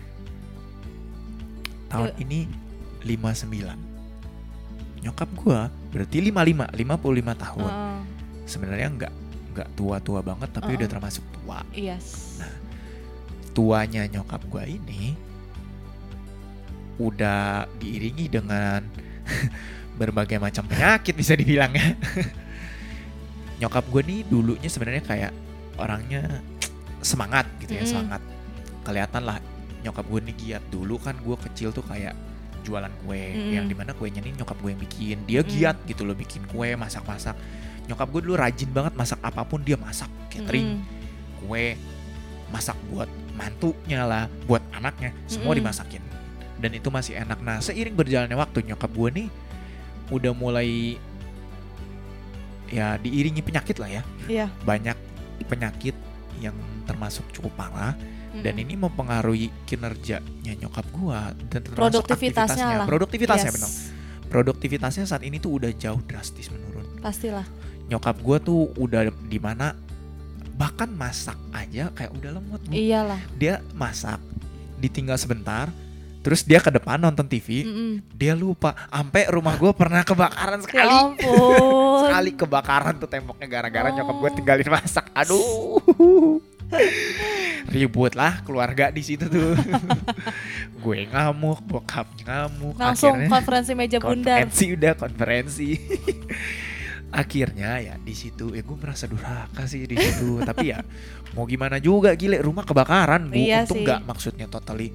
tahun 1.88 2.10
Yuk. 2.10 2.20
ini 2.20 2.48
59 3.04 5.04
nyokap 5.04 5.28
gue 5.30 5.60
berarti 5.92 6.16
55 6.24 6.72
55 6.72 7.36
tahun 7.36 7.68
Heeh. 7.68 8.00
sebenarnya 8.44 8.88
nggak 8.90 9.12
nggak 9.52 9.68
tua-tua 9.76 10.20
banget 10.20 10.48
tapi 10.50 10.72
Uh-uh. 10.72 10.78
udah 10.80 10.88
termasuk 10.88 11.24
tua 11.34 11.58
Yes. 11.70 12.40
Nah. 12.40 12.52
tuanya 13.52 14.08
nyokap 14.08 14.40
gue 14.48 14.64
ini 14.72 15.14
udah 16.96 17.68
diiringi 17.76 18.32
dengan 18.32 18.80
berbagai 20.00 20.36
macam 20.36 20.64
penyakit 20.66 21.14
bisa 21.16 21.32
dibilang 21.32 21.72
ya. 21.72 21.96
nyokap 23.60 23.84
gue 23.88 24.02
nih 24.04 24.20
dulunya 24.28 24.68
sebenarnya 24.68 25.00
kayak 25.00 25.32
orangnya 25.80 26.44
semangat 27.00 27.48
gitu 27.60 27.72
ya 27.72 27.84
Mm-mm. 27.84 27.92
semangat. 27.92 28.20
Kelihatan 28.84 29.22
lah 29.24 29.38
nyokap 29.80 30.04
gue 30.04 30.20
nih 30.26 30.34
giat 30.36 30.64
dulu 30.68 30.98
kan 30.98 31.16
gue 31.16 31.36
kecil 31.48 31.70
tuh 31.72 31.84
kayak 31.86 32.12
jualan 32.60 32.90
kue 33.06 33.14
Mm-mm. 33.14 33.54
yang 33.54 33.64
di 33.64 33.74
mana 33.78 33.94
kuenya 33.94 34.18
nih 34.20 34.34
nyokap 34.34 34.58
gue 34.58 34.70
yang 34.74 34.82
bikin 34.82 35.16
dia 35.24 35.40
Mm. 35.40 35.48
giat 35.48 35.76
gitu 35.86 36.02
loh 36.02 36.18
bikin 36.18 36.42
kue 36.50 36.74
masak-masak 36.74 37.38
nyokap 37.86 38.10
gue 38.10 38.20
dulu 38.26 38.34
rajin 38.34 38.66
banget 38.74 38.98
masak 38.98 39.22
apa 39.22 39.46
pun 39.46 39.62
dia 39.62 39.78
masak 39.78 40.10
catering 40.26 40.82
Mm-mm. 40.82 41.38
kue 41.46 41.78
masak 42.50 42.74
buat 42.90 43.06
mantunya 43.38 44.02
lah 44.02 44.26
buat 44.50 44.62
anaknya 44.74 45.14
semua 45.30 45.54
Mm-mm. 45.54 45.62
dimasakin 45.62 46.02
dan 46.56 46.70
itu 46.72 46.88
masih 46.88 47.16
enak 47.16 47.38
nah 47.38 47.58
seiring 47.58 47.92
berjalannya 47.92 48.34
waktu 48.34 48.64
nyokap 48.64 48.90
gue 48.90 49.10
nih 49.14 49.28
udah 50.08 50.32
mulai 50.32 50.96
ya 52.66 52.98
diiringi 52.98 53.40
penyakit 53.40 53.76
lah 53.78 53.90
ya 53.90 54.02
Iya. 54.26 54.46
banyak 54.62 54.96
penyakit 55.44 55.94
yang 56.36 56.56
termasuk 56.84 57.22
cukup 57.30 57.54
parah 57.56 57.94
dan 58.36 58.52
Mm-mm. 58.52 58.64
ini 58.66 58.74
mempengaruhi 58.76 59.48
kinerjanya 59.64 60.20
nyokap 60.58 60.84
gua 60.90 61.30
dan 61.48 61.62
Produktivitasnya 61.64 62.82
lah. 62.82 62.86
produktivitasnya 62.86 63.48
Yes. 63.48 63.56
benar 63.56 63.72
produktivitasnya 64.26 65.04
saat 65.06 65.22
ini 65.22 65.38
tuh 65.38 65.56
udah 65.56 65.70
jauh 65.72 66.02
drastis 66.02 66.50
menurun 66.50 66.84
Pastilah. 66.98 67.46
nyokap 67.86 68.18
gua 68.20 68.36
tuh 68.36 68.74
udah 68.74 69.06
di 69.24 69.38
mana 69.38 69.72
bahkan 70.52 70.90
masak 70.90 71.36
aja 71.50 71.92
kayak 71.92 72.10
udah 72.12 72.30
lemot 72.34 72.60
Bu. 72.60 72.72
Iyalah. 72.72 73.20
dia 73.32 73.62
masak 73.72 74.18
ditinggal 74.76 75.16
sebentar 75.16 75.70
terus 76.26 76.42
dia 76.42 76.58
ke 76.58 76.74
depan 76.74 76.98
nonton 76.98 77.22
TV 77.22 77.62
Mm-mm. 77.62 78.02
dia 78.10 78.34
lupa. 78.34 78.74
Sampai 78.90 79.30
rumah 79.30 79.54
gua 79.54 79.70
pernah 79.70 80.02
kebakaran 80.02 80.58
Ya 80.58 80.64
sekali. 80.66 80.90
ampun. 80.90 82.00
sekali 82.10 82.30
kebakaran 82.34 82.94
tuh 82.98 83.06
temboknya 83.06 83.46
gara-gara 83.46 83.94
nyokap 83.94 84.16
gue 84.18 84.26
Oh. 84.26 84.34
tinggalin 84.34 84.66
masak. 84.66 85.06
Aduh. 85.14 85.78
Ribut 87.66 88.14
lah 88.14 88.42
keluarga 88.42 88.90
di 88.90 89.02
situ 89.02 89.26
tuh. 89.26 89.54
Gue 90.82 91.06
ngamuk 91.06 91.62
bokap 91.62 92.10
ngamuk. 92.22 92.74
Langsung 92.74 93.14
akhirnya 93.14 93.30
konferensi 93.30 93.72
meja 93.74 93.98
bundar. 93.98 94.42
konferensi 94.42 94.64
udah 94.74 94.92
konferensi. 94.94 95.68
Akhirnya 97.10 97.78
ya 97.78 97.94
di 97.96 98.14
situ 98.14 98.50
ya 98.50 98.62
gue 98.62 98.76
merasa 98.76 99.06
durhaka 99.06 99.66
sih 99.66 99.86
di 99.86 99.94
situ. 99.94 100.42
Tapi 100.42 100.74
ya 100.74 100.82
mau 101.34 101.46
gimana 101.46 101.78
juga 101.78 102.14
gile. 102.14 102.38
Rumah 102.38 102.62
kebakaran 102.62 103.30
bu. 103.30 103.34
Iya 103.34 103.62
untung 103.62 103.82
nggak 103.82 104.00
maksudnya 104.02 104.46
totally 104.46 104.90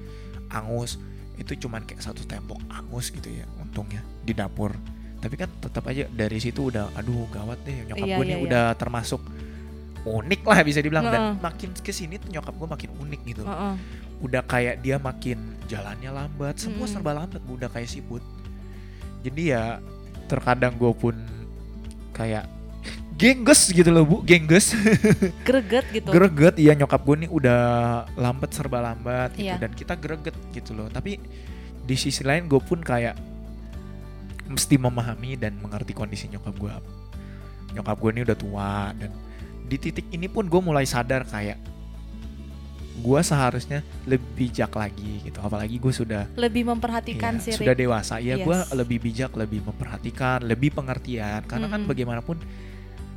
angus 0.52 1.00
itu 1.42 1.66
cuman 1.66 1.82
kayak 1.82 2.00
satu 2.00 2.22
tembok 2.24 2.62
angus 2.70 3.10
gitu 3.10 3.28
ya 3.28 3.44
untungnya 3.58 4.00
di 4.22 4.32
dapur 4.32 4.72
tapi 5.22 5.34
kan 5.38 5.50
tetap 5.62 5.86
aja 5.86 6.06
dari 6.10 6.38
situ 6.42 6.70
udah 6.70 6.94
aduh 6.94 7.26
gawat 7.30 7.58
deh 7.62 7.86
nyokap 7.90 8.06
Iya, 8.06 8.16
gue 8.18 8.24
nih 8.26 8.34
iya, 8.34 8.38
iya. 8.38 8.46
udah 8.46 8.64
termasuk 8.74 9.22
unik 10.02 10.42
lah 10.42 10.58
bisa 10.66 10.82
dibilang 10.82 11.06
dan 11.06 11.20
Heeh. 11.22 11.34
makin 11.38 11.70
ke 11.78 11.94
sini 11.94 12.18
tuh 12.18 12.26
nyokap 12.30 12.54
gue 12.58 12.68
makin 12.68 12.90
unik 12.98 13.20
gitu 13.22 13.42
Heeh. 13.46 13.74
udah 14.18 14.42
kayak 14.42 14.82
dia 14.82 14.98
makin 14.98 15.38
jalannya 15.70 16.10
lambat 16.10 16.58
semua 16.58 16.86
Mm-mm. 16.86 16.90
serba 16.90 17.14
lambat 17.14 17.42
udah 17.46 17.70
kayak 17.70 17.86
siput 17.86 18.22
jadi 19.22 19.42
ya 19.46 19.62
terkadang 20.26 20.74
gue 20.74 20.90
pun 20.90 21.14
kayak 22.10 22.50
gengges 23.22 23.70
gitu 23.70 23.86
loh 23.88 24.02
bu 24.02 24.16
gengges 24.20 24.74
Greget 25.46 25.86
gitu. 25.92 26.10
greget 26.10 26.58
iya 26.58 26.74
nyokap 26.74 26.98
gue 27.00 27.16
nih 27.20 27.30
udah 27.30 27.60
lambat 28.12 28.50
serba 28.50 28.82
lambat 28.82 29.30
gitu 29.32 29.46
Iya. 29.46 29.56
dan 29.56 29.70
kita 29.70 29.94
greget 29.94 30.34
gitu 30.50 30.74
loh 30.74 30.88
tapi 30.88 31.22
di 31.80 31.94
sisi 31.94 32.22
lain 32.22 32.46
gue 32.46 32.58
pun 32.58 32.82
kayak 32.82 33.14
mesti 34.44 34.74
memahami 34.76 35.34
dan 35.36 35.54
mengerti 35.56 35.92
kondisi 35.92 36.26
nyokap 36.26 36.52
gue 36.52 36.74
nyokap 37.72 37.96
gue 37.96 38.10
ini 38.10 38.20
udah 38.22 38.36
tua 38.36 38.74
dan 38.92 39.10
di 39.62 39.76
titik 39.78 40.10
ini 40.10 40.26
pun 40.26 40.44
gue 40.44 40.58
mulai 40.60 40.84
sadar 40.84 41.22
kayak 41.24 41.56
gue 42.94 43.20
seharusnya 43.20 43.80
lebih 44.04 44.26
bijak 44.36 44.70
lagi 44.72 45.24
gitu 45.24 45.40
apalagi 45.40 45.74
gue 45.74 45.90
sudah 45.90 46.28
Lebih 46.36 46.68
memperhatikan 46.68 47.34
Iya, 47.34 47.42
sih. 47.42 47.52
sudah 47.56 47.72
dewasa 47.72 48.20
ya 48.20 48.36
Yes. 48.36 48.44
gue 48.44 48.58
lebih 48.76 48.98
bijak 49.00 49.32
lebih 49.32 49.64
memperhatikan 49.64 50.44
lebih 50.44 50.70
pengertian 50.70 51.40
karena 51.42 51.66
kan 51.66 51.80
Mm-mm. 51.80 51.88
bagaimanapun 51.88 52.36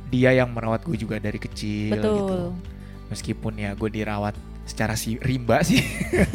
dia 0.06 0.30
yang 0.34 0.50
merawat 0.54 0.86
gue 0.86 0.96
juga 0.98 1.18
dari 1.18 1.38
kecil 1.38 1.98
gitu. 1.98 2.12
Betul. 2.14 2.42
meskipun 3.06 3.54
ya 3.54 3.70
gue 3.78 3.90
dirawat 3.90 4.34
secara 4.66 4.98
si 4.98 5.14
rimba 5.22 5.62
sih. 5.62 5.78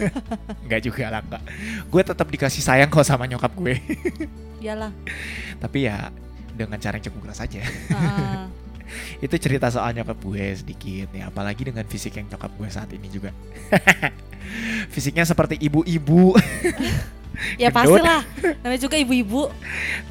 Nggak 0.68 0.82
juga 0.88 1.12
lah 1.12 1.20
nggak. 1.20 1.44
Gue 1.92 2.02
tetap 2.02 2.28
dikasih 2.32 2.64
sayang 2.64 2.88
kok 2.88 3.04
sama 3.04 3.28
nyokap 3.28 3.52
gue. 3.60 3.76
Iyalah. 4.64 4.94
tapi 5.58 5.90
ya 5.90 6.14
dengan 6.54 6.78
cara 6.78 7.02
yang 7.02 7.06
cukup 7.10 7.28
keras 7.28 7.42
aja. 7.44 7.66
Heeh. 7.66 8.44
itu 9.26 9.36
cerita 9.40 9.68
soal 9.72 9.96
nyokap 9.96 10.20
gue 10.20 10.46
sedikit 10.56 11.08
ya 11.16 11.32
apalagi 11.32 11.68
dengan 11.72 11.84
fisik 11.88 12.16
yang 12.16 12.28
nyokap 12.32 12.52
gue 12.56 12.70
saat 12.72 12.90
ini 12.96 13.08
juga. 13.12 13.36
Fisiknya 14.94 15.28
seperti 15.28 15.60
ibu-ibu 15.60 16.36
ya 17.56 17.68
Gendut. 17.68 18.00
pastilah. 18.00 18.22
Namanya 18.62 18.82
juga 18.82 18.96
ibu-ibu. 18.96 19.42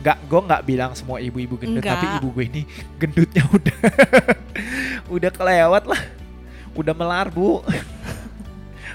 nggak 0.01 0.17
gue 0.25 0.41
nggak 0.43 0.63
bilang 0.65 0.91
semua 0.93 1.19
ibu-ibu 1.19 1.55
gendut 1.55 1.81
Enggak. 1.81 1.97
tapi 1.97 2.07
ibu 2.17 2.29
gue 2.31 2.45
ini 2.47 2.63
gendutnya 2.97 3.43
udah 3.47 3.77
udah 5.15 5.31
kelewat 5.31 5.85
lah 5.87 6.01
udah 6.73 6.95
melar 6.95 7.29
bu 7.29 7.61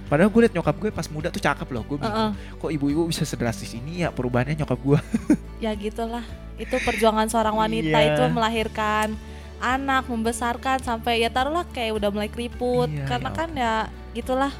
padahal 0.05 0.27
gue 0.27 0.41
liat 0.41 0.53
nyokap 0.53 0.75
gue 0.75 0.89
pas 0.89 1.05
muda 1.07 1.27
tuh 1.27 1.37
cakep 1.39 1.67
loh 1.67 1.83
gue 1.83 1.97
bingung 1.97 2.33
Heeh. 2.33 2.57
kok 2.57 2.71
ibu-ibu 2.71 3.05
bisa 3.05 3.21
sedrastis 3.21 3.73
ini 3.73 4.01
ya 4.01 4.09
perubahannya 4.09 4.57
nyokap 4.57 4.79
gue 4.79 4.99
Ya 5.55 5.71
gitulah. 5.71 6.21
Itu 6.55 6.77
perjuangan 6.77 7.25
seorang 7.25 7.55
wanita 7.55 7.95
Iya. 7.95 8.11
itu 8.11 8.23
melahirkan 8.27 9.15
anak, 9.57 10.03
membesarkan 10.05 10.77
sampai 10.79 11.21
ya 11.21 11.29
taruhlah 11.29 11.63
kayak 11.65 11.95
udah 11.95 12.09
mulai 12.09 12.27
keriput 12.27 12.85
Iya, 12.87 13.07
karena 13.07 13.29
ya 13.29 13.33
kan 13.33 13.49
ya 13.51 13.73
gitulah. 14.11 14.51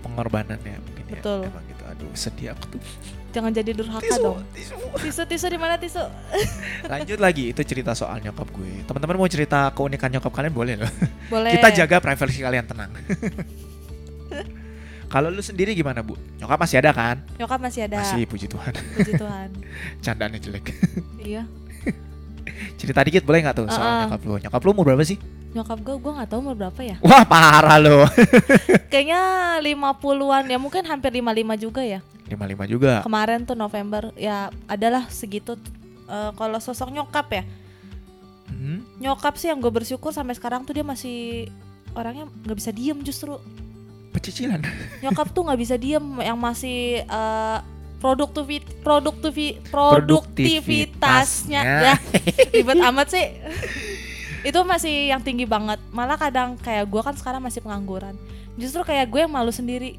pengorbanannya 0.00 0.80
mungkin 0.80 1.04
Betul. 1.08 1.40
ya 1.40 1.48
emang 1.48 1.64
gitu 1.66 1.84
aduh 1.86 2.10
sedih 2.12 2.48
aku 2.50 2.64
tuh 2.68 2.80
Jangan 3.30 3.50
jadi 3.52 3.70
durhaka 3.70 4.02
tisu 4.02 4.20
dong. 4.20 4.42
tisu 4.50 4.74
Tisu 4.98 5.22
tisu 5.24 5.46
di 5.46 5.56
mana 5.56 5.74
tisu? 5.74 6.02
lanjut 6.90 7.16
lagi 7.16 7.44
itu 7.48 7.62
cerita 7.62 7.92
soal 7.92 8.18
nyokap 8.18 8.50
gue 8.50 8.82
teman-teman 8.82 9.14
mau 9.16 9.26
cerita 9.26 9.70
keunikan 9.70 10.10
nyokap 10.10 10.32
kalian 10.32 10.50
boleh 10.50 10.74
loh 10.76 10.90
Boleh. 11.28 11.54
kita 11.54 11.70
jaga 11.76 11.96
privasi 11.98 12.40
kalian 12.40 12.66
tenang 12.66 12.90
kalau 15.08 15.28
lu 15.28 15.38
sendiri 15.40 15.70
gimana 15.72 16.00
bu 16.00 16.14
nyokap 16.36 16.58
masih 16.58 16.78
ada 16.78 16.90
kan 16.90 17.16
Nyokap 17.36 17.58
masih 17.60 17.86
ada. 17.86 17.98
masih 17.98 18.24
puji 18.24 18.46
Tuhan 18.46 18.74
Puji 18.74 19.12
Tuhan. 19.14 19.48
candaannya 20.04 20.38
jelek 20.40 20.66
iya. 21.20 21.42
cerita 22.76 23.02
dikit 23.02 23.22
boleh 23.22 23.40
nggak 23.40 23.56
tuh 23.56 23.66
soal 23.68 23.78
Uh-uh. 23.78 24.00
nyokap 24.06 24.20
lu 24.20 24.34
nyokap 24.40 24.60
lu 24.60 24.70
umur 24.72 24.84
berapa 24.88 25.04
sih 25.04 25.18
Nyokap 25.50 25.78
gue 25.80 25.94
gue 25.96 26.12
nggak 26.12 26.28
tahu 26.28 26.38
umur 26.40 26.54
berapa 26.56 26.78
ya. 26.80 26.96
wah 27.02 27.22
parah 27.24 27.74
lo 27.76 28.06
Kayaknya 28.86 29.22
50-an 29.60 30.44
ya 30.46 30.58
mungkin 30.58 30.82
hampir 30.84 31.10
55 31.12 31.26
juga 31.60 31.82
ya. 31.82 31.98
55 32.30 32.70
juga. 32.70 32.92
Kemarin 33.02 33.42
tuh 33.42 33.58
November 33.58 34.14
ya 34.14 34.54
adalah 34.70 35.10
segitu 35.10 35.58
Eh, 36.10 36.30
kalau 36.34 36.58
sosok 36.58 36.90
nyokap 36.90 37.26
ya. 37.30 37.42
Hmm, 38.50 38.82
Nyokap 38.98 39.38
sih 39.38 39.46
yang 39.46 39.62
gue 39.62 39.70
bersyukur 39.70 40.10
sampai 40.10 40.34
sekarang 40.34 40.66
tuh 40.66 40.74
dia 40.74 40.82
masih 40.82 41.46
orangnya 41.94 42.26
nggak 42.42 42.58
bisa 42.58 42.70
diem 42.74 42.98
justru. 43.06 43.38
pecicilan. 44.10 44.58
Nyokap 45.06 45.30
tuh 45.30 45.46
nggak 45.46 45.60
bisa 45.62 45.78
diem 45.78 46.02
yang 46.18 46.34
masih 46.34 47.06
eh, 47.06 47.58
produktivit 48.02 48.66
produktivi 48.82 49.62
produktivitasnya. 49.70 51.62
Produktivitasnya. 51.62 51.62
ya 51.62 51.94
ribet 52.58 52.78
amat 52.90 53.06
sih. 53.14 53.26
Itu 54.42 54.66
masih 54.66 55.14
yang 55.14 55.22
tinggi 55.22 55.46
banget. 55.46 55.78
Malah 55.94 56.18
kadang 56.18 56.58
kayak 56.58 56.90
gue 56.90 57.02
kan 57.06 57.14
sekarang 57.14 57.38
masih 57.38 57.62
pengangguran. 57.62 58.18
Justru 58.58 58.82
kayak 58.82 59.06
gue 59.14 59.20
yang 59.22 59.30
malu 59.30 59.54
sendiri 59.54 59.94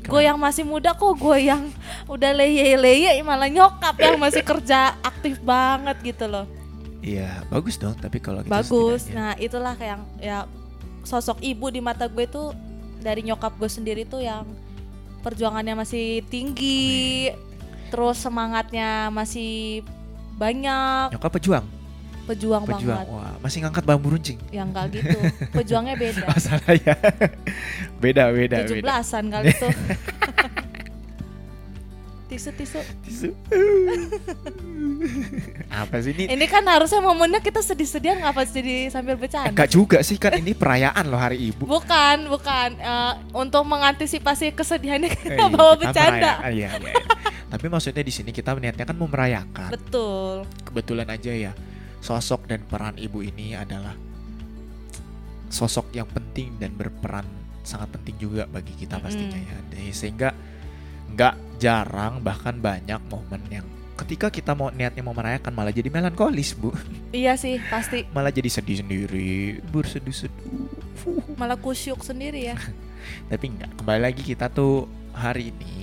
gue 0.00 0.20
yang 0.24 0.38
masih 0.40 0.64
muda 0.64 0.96
kok 0.96 1.12
gue 1.16 1.38
yang 1.50 1.68
udah 2.08 2.30
leye-leye 2.32 3.20
malah 3.20 3.50
nyokap 3.52 3.96
yang 4.00 4.16
masih 4.16 4.40
kerja 4.40 4.96
aktif 5.04 5.40
banget 5.44 5.96
gitu 6.14 6.24
loh. 6.28 6.46
Iya 7.00 7.44
bagus 7.48 7.80
dong 7.80 7.96
tapi 7.96 8.20
kalau 8.20 8.44
gitu 8.44 8.52
bagus. 8.52 9.08
setidaknya. 9.08 9.16
nah 9.16 9.32
itulah 9.40 9.72
kayak 9.76 9.90
yang 9.96 10.02
ya 10.20 10.38
sosok 11.04 11.40
ibu 11.40 11.72
di 11.72 11.80
mata 11.80 12.08
gue 12.08 12.28
tuh 12.28 12.52
dari 13.00 13.24
nyokap 13.24 13.56
gue 13.56 13.70
sendiri 13.72 14.04
tuh 14.04 14.20
yang 14.20 14.44
perjuangannya 15.24 15.80
masih 15.80 16.20
tinggi 16.28 17.32
terus 17.88 18.20
semangatnya 18.20 19.08
masih 19.08 19.84
banyak. 20.36 21.12
Nyokap 21.16 21.32
pejuang 21.40 21.79
pejuang, 22.30 22.62
pejuang 22.62 23.02
banget. 23.02 23.06
wah 23.10 23.34
masih 23.38 23.58
ngangkat 23.60 23.84
bambu 23.84 24.08
runcing? 24.10 24.38
Yang 24.48 24.66
enggak 24.70 24.86
gitu. 24.92 25.18
Pejuangnya 25.50 25.94
beda. 25.94 26.22
Oh, 26.30 26.38
salah 26.38 26.74
ya. 26.76 26.94
Beda 27.98 28.30
beda 28.30 28.56
tujuh 28.62 28.78
beda 28.78 28.84
belasan 28.86 29.24
kali 29.28 29.50
tuh. 29.62 29.72
Tisu 32.26 32.54
tisu. 32.54 32.78
Tisu. 33.02 33.28
apa 35.66 35.98
sih 35.98 36.14
ini? 36.14 36.30
Ini 36.30 36.46
kan 36.46 36.62
harusnya 36.62 37.02
momennya 37.02 37.42
kita 37.42 37.58
sedih-sedihan 37.58 38.22
ngapa 38.22 38.46
jadi 38.46 38.86
sambil 38.86 39.18
bercanda. 39.18 39.50
Enggak 39.50 39.66
juga 39.68 39.98
sih 40.00 40.14
kan 40.14 40.38
ini 40.38 40.54
perayaan 40.54 41.10
loh 41.10 41.18
hari 41.18 41.50
ibu. 41.50 41.66
Bukan 41.66 42.30
bukan. 42.30 42.68
Eh, 42.76 43.12
untuk 43.34 43.66
mengantisipasi 43.66 44.54
kesedihannya 44.54 45.10
kita 45.10 45.42
Eh, 45.42 45.50
bawa 45.50 45.74
bercanda. 45.74 46.38
merayakan, 46.38 46.54
iya, 46.54 46.68
iya, 46.70 46.94
iya. 46.94 46.94
Tapi 47.50 47.66
maksudnya 47.66 48.06
di 48.06 48.14
sini 48.14 48.30
kita 48.30 48.54
niatnya 48.54 48.86
kan 48.86 48.94
mau 48.94 49.10
merayakan. 49.10 49.74
betul. 49.74 50.46
Kebetulan 50.62 51.10
aja 51.10 51.34
ya 51.34 51.50
sosok 52.00 52.48
dan 52.48 52.64
peran 52.64 52.96
ibu 52.96 53.20
ini 53.20 53.56
adalah 53.56 53.94
sosok 55.52 55.92
yang 55.92 56.08
penting 56.08 56.56
dan 56.56 56.72
berperan 56.74 57.26
sangat 57.60 57.92
penting 58.00 58.16
juga 58.16 58.48
bagi 58.48 58.72
kita 58.72 58.96
pastinya 58.98 59.36
ya. 59.36 59.56
Jadi, 59.68 59.92
sehingga 59.92 60.32
nggak 61.12 61.60
jarang 61.60 62.24
bahkan 62.24 62.56
banyak 62.56 63.00
momen 63.12 63.42
yang 63.52 63.66
ketika 64.00 64.32
kita 64.32 64.56
mau 64.56 64.72
niatnya 64.72 65.04
mau 65.04 65.12
merayakan 65.12 65.52
malah 65.52 65.74
jadi 65.74 65.92
melankolis 65.92 66.56
bu, 66.56 66.72
iya 67.12 67.36
sih 67.36 67.60
pasti 67.68 68.08
malah 68.16 68.32
jadi 68.32 68.48
sedih 68.48 68.80
sendiri, 68.80 69.60
berseduh-seduh. 69.68 71.36
malah 71.36 71.60
kusyuk 71.60 72.00
sendiri 72.00 72.48
ya 72.48 72.56
Tapi 73.32 73.44
enggak, 73.48 73.72
kembali 73.80 74.00
lagi 74.00 74.22
kita 74.24 74.52
tuh 74.52 74.88
hari 75.16 75.52
ini 75.52 75.79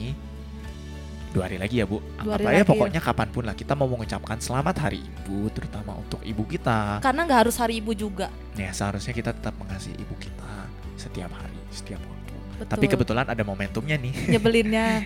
dua 1.28 1.44
hari 1.46 1.58
lagi 1.60 1.76
ya 1.78 1.86
bu 1.86 2.00
anggap 2.18 2.40
aja 2.40 2.64
lagi. 2.64 2.70
pokoknya 2.72 3.02
kapan 3.04 3.28
pun 3.30 3.44
lah 3.46 3.54
kita 3.54 3.74
mau 3.76 3.86
mengucapkan 3.86 4.38
selamat 4.40 4.76
hari 4.80 5.04
ibu 5.04 5.52
terutama 5.52 5.94
untuk 5.96 6.24
ibu 6.24 6.44
kita 6.44 7.04
Karena 7.04 7.22
nggak 7.28 7.40
harus 7.46 7.56
hari 7.60 7.78
ibu 7.78 7.92
juga. 7.92 8.32
ya 8.56 8.72
seharusnya 8.72 9.12
kita 9.12 9.36
tetap 9.36 9.54
mengasihi 9.60 9.96
ibu 10.00 10.16
kita 10.18 10.52
setiap 10.96 11.30
hari 11.36 11.60
setiap 11.70 12.02
waktu 12.02 12.16
Betul. 12.58 12.70
tapi 12.74 12.86
kebetulan 12.90 13.26
ada 13.30 13.44
momentumnya 13.46 14.02
nih 14.02 14.14
nyebelinnya. 14.34 15.06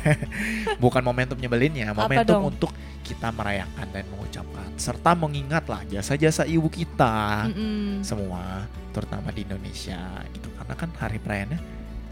bukan 0.82 1.02
momentum 1.04 1.38
nyebelinnya 1.38 1.92
Apa 1.94 2.08
momentum 2.08 2.50
untuk 2.50 2.70
kita 3.06 3.30
merayakan 3.30 3.86
dan 3.90 4.04
mengucapkan 4.10 4.66
serta 4.74 5.14
mengingat 5.14 5.66
lah 5.70 5.82
jasa-jasa 5.86 6.46
ibu 6.46 6.66
kita 6.66 7.46
Mm-mm. 7.46 8.02
semua 8.02 8.66
terutama 8.90 9.30
di 9.30 9.46
Indonesia 9.46 10.02
gitu 10.34 10.50
karena 10.58 10.74
kan 10.74 10.90
hari 10.98 11.18
perayaannya 11.22 11.60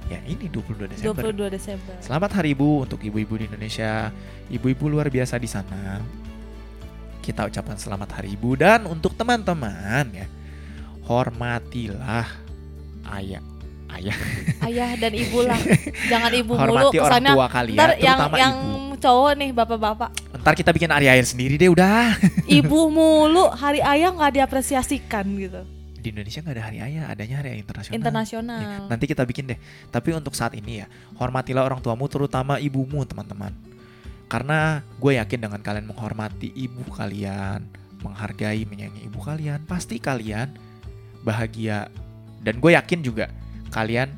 ya 0.08 0.20
ini 0.24 0.48
22 0.48 0.88
Desember 0.88 1.22
22 1.28 1.52
Desember. 1.52 1.94
Selamat 2.00 2.30
Hari 2.40 2.56
Ibu 2.56 2.88
untuk 2.88 3.00
ibu-ibu 3.04 3.36
di 3.36 3.44
Indonesia, 3.44 4.08
ibu-ibu 4.48 4.88
luar 4.88 5.12
biasa 5.12 5.36
di 5.36 5.48
sana. 5.48 6.00
Kita 7.20 7.44
ucapkan 7.44 7.76
selamat 7.76 8.08
Hari 8.16 8.32
Ibu 8.32 8.56
dan 8.56 8.88
untuk 8.88 9.12
teman-teman 9.12 10.08
ya, 10.16 10.26
hormatilah 11.04 12.24
ayah, 13.20 13.44
ayah, 14.00 14.16
Ayah 14.64 14.96
dan 14.96 15.12
ibu 15.12 15.44
lah. 15.44 15.60
Jangan 16.12 16.32
ibu 16.32 16.52
mulu 16.56 16.72
hormati 16.88 16.96
orang 16.96 17.20
kesannya 17.20 17.32
tua 17.36 17.46
kalian, 17.52 17.76
ntar 17.76 17.90
yang 18.00 18.18
yang 18.32 18.54
ibu. 18.56 18.96
cowok 18.98 19.32
nih 19.38 19.50
bapak-bapak 19.52 20.10
Ntar 20.40 20.54
kita 20.56 20.70
bikin 20.72 20.88
hari 20.88 21.06
air 21.12 21.24
sendiri 21.28 21.60
deh 21.60 21.68
udah. 21.68 22.16
ibu 22.48 22.80
mulu 22.88 23.52
hari 23.52 23.84
ayah 23.84 24.08
nggak 24.16 24.40
diapresiasikan 24.40 25.28
gitu 25.36 25.77
Di 26.08 26.16
Indonesia 26.16 26.40
nggak 26.40 26.56
ada 26.56 26.64
hari 26.64 26.78
ayah, 26.80 27.04
adanya 27.12 27.36
hari 27.44 27.48
ayah 27.52 27.60
internasional. 27.60 27.96
internasional 28.00 28.60
Ya, 28.64 28.88
nanti 28.88 29.04
kita 29.04 29.28
bikin 29.28 29.44
deh. 29.44 29.60
Tapi 29.92 30.16
untuk 30.16 30.32
saat 30.32 30.56
ini 30.56 30.80
ya, 30.80 30.88
hormatilah 31.20 31.68
orang 31.68 31.84
tuamu 31.84 32.08
terutama 32.08 32.56
ibumu 32.56 33.04
teman-teman. 33.04 33.52
Karena 34.24 34.80
gue 34.96 35.20
yakin 35.20 35.36
dengan 35.36 35.60
kalian 35.60 35.84
menghormati 35.84 36.48
ibu 36.56 36.80
kalian, 36.96 37.60
menghargai, 38.00 38.64
menyayangi 38.64 39.04
ibu 39.04 39.20
kalian, 39.20 39.68
pasti 39.68 40.00
kalian 40.00 40.56
bahagia. 41.28 41.92
Dan 42.40 42.56
gue 42.64 42.72
yakin 42.72 43.04
juga 43.04 43.28
kalian 43.68 44.08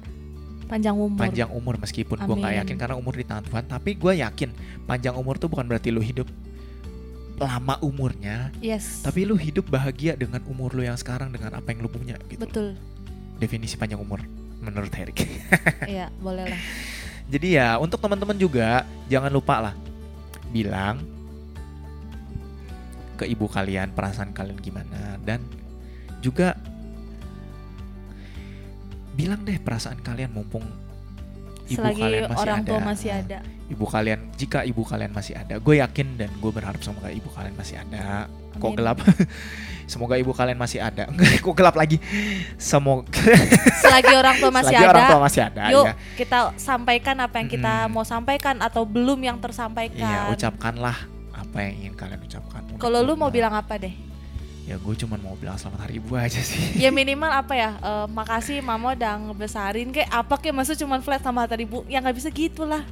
panjang 0.70 0.94
umur 0.94 1.18
panjang 1.18 1.50
umur 1.50 1.75
meskipun 1.82 2.23
gue 2.23 2.37
nggak 2.38 2.54
yakin 2.62 2.76
karena 2.78 2.94
umur 2.94 3.18
di 3.18 3.26
tangan 3.26 3.50
Tuhan. 3.50 3.64
Tapi 3.66 3.99
gue 3.99 4.23
yakin 4.23 4.50
panjang 4.87 5.18
umur 5.18 5.42
tuh 5.42 5.50
bukan 5.50 5.66
berarti 5.66 5.90
lu 5.90 5.99
hidup 5.99 6.30
lama 7.40 7.80
umurnya, 7.80 8.52
yes 8.61 9.00
tapi 9.00 9.25
lu 9.25 9.35
hidup 9.35 9.64
bahagia 9.73 10.12
dengan 10.12 10.44
umur 10.44 10.76
lu 10.76 10.85
yang 10.85 10.97
sekarang 11.00 11.32
dengan 11.32 11.56
apa 11.56 11.73
yang 11.73 11.80
lu 11.80 11.88
punya 11.88 12.20
gitu. 12.28 12.44
betul 12.44 12.76
Definisi 13.40 13.80
panjang 13.80 13.97
umur 13.97 14.20
menurut 14.61 14.92
Herik. 14.92 15.25
iya 15.88 16.12
boleh 16.20 16.44
lah 16.52 16.62
Jadi 17.30 17.56
ya 17.56 17.78
untuk 17.80 18.02
teman-teman 18.02 18.37
juga 18.37 18.85
jangan 19.09 19.32
lupa 19.32 19.70
lah 19.70 19.75
bilang 20.50 21.00
ke 23.16 23.25
ibu 23.28 23.47
kalian 23.47 23.92
perasaan 23.92 24.32
kalian 24.32 24.59
gimana 24.59 25.20
dan 25.23 25.44
juga 26.20 26.56
bilang 29.14 29.44
deh 29.44 29.61
perasaan 29.61 30.00
kalian 30.00 30.32
mumpung 30.32 30.64
ibu 31.70 31.78
selagi 31.78 32.02
kalian 32.02 32.22
masih 32.26 32.42
orang 32.42 32.58
ada. 32.58 32.68
tua 32.68 32.78
masih 32.82 33.10
ada 33.14 33.38
Ibu 33.70 33.86
kalian 33.86 34.20
jika 34.34 34.66
ibu 34.66 34.82
kalian 34.82 35.14
masih 35.14 35.38
ada, 35.38 35.54
gue 35.62 35.78
yakin 35.78 36.18
dan 36.18 36.26
gue 36.42 36.50
berharap 36.50 36.82
semoga 36.82 37.06
ibu 37.06 37.30
kalian 37.30 37.54
masih 37.54 37.78
ada. 37.78 38.26
Kok 38.59 38.66
Amin. 38.66 38.78
gelap? 38.83 38.98
semoga 39.94 40.18
ibu 40.18 40.35
kalian 40.35 40.59
masih 40.59 40.83
ada. 40.83 41.06
Enggak, 41.06 41.38
kok 41.46 41.54
gelap 41.54 41.78
lagi? 41.78 42.02
Semoga 42.59 43.06
selagi 43.87 44.11
orang 44.11 44.42
tua 44.42 44.50
masih 44.50 44.74
selagi 44.74 44.83
ada 44.83 44.90
orang 44.90 45.06
tua 45.06 45.20
masih 45.22 45.42
ada 45.46 45.62
yuk 45.70 45.87
ya. 45.87 45.94
kita 46.18 46.38
sampaikan 46.59 47.16
apa 47.22 47.38
yang 47.38 47.46
kita 47.46 47.74
Mm-mm. 47.87 47.94
mau 47.94 48.02
sampaikan 48.02 48.59
atau 48.59 48.83
belum 48.83 49.22
yang 49.22 49.38
tersampaikan 49.38 50.02
Iya, 50.02 50.35
ucapkanlah 50.35 50.98
apa 51.30 51.56
yang 51.62 51.72
ingin 51.87 51.94
kalian 51.94 52.20
ucapkan. 52.26 52.62
kalau 52.78 53.00
lu 53.02 53.14
mau 53.14 53.30
bilang 53.30 53.54
apa 53.54 53.78
deh 53.78 53.94
ya 54.68 54.77
gue 54.79 54.94
cuma 55.03 55.18
mau 55.18 55.35
bilang 55.35 55.59
selamat 55.59 55.88
hari 55.88 55.99
ibu 55.99 56.14
aja 56.14 56.38
sih. 56.38 56.79
ya 56.79 56.94
minimal 56.94 57.33
apa 57.33 57.55
ya 57.57 57.70
eh, 57.81 58.07
makasih 58.12 58.62
mama 58.62 58.94
udah 58.94 59.18
ngebesarin 59.31 59.90
kayak 59.90 60.11
apa 60.12 60.35
kayak 60.38 60.55
maksud 60.55 60.77
cuma 60.79 61.01
flat 61.03 61.25
sama 61.25 61.49
tadi 61.49 61.66
bu 61.66 61.83
ya 61.90 61.99
nggak 61.99 62.16
bisa 62.16 62.31
gitu 62.31 62.68
lah 62.68 62.85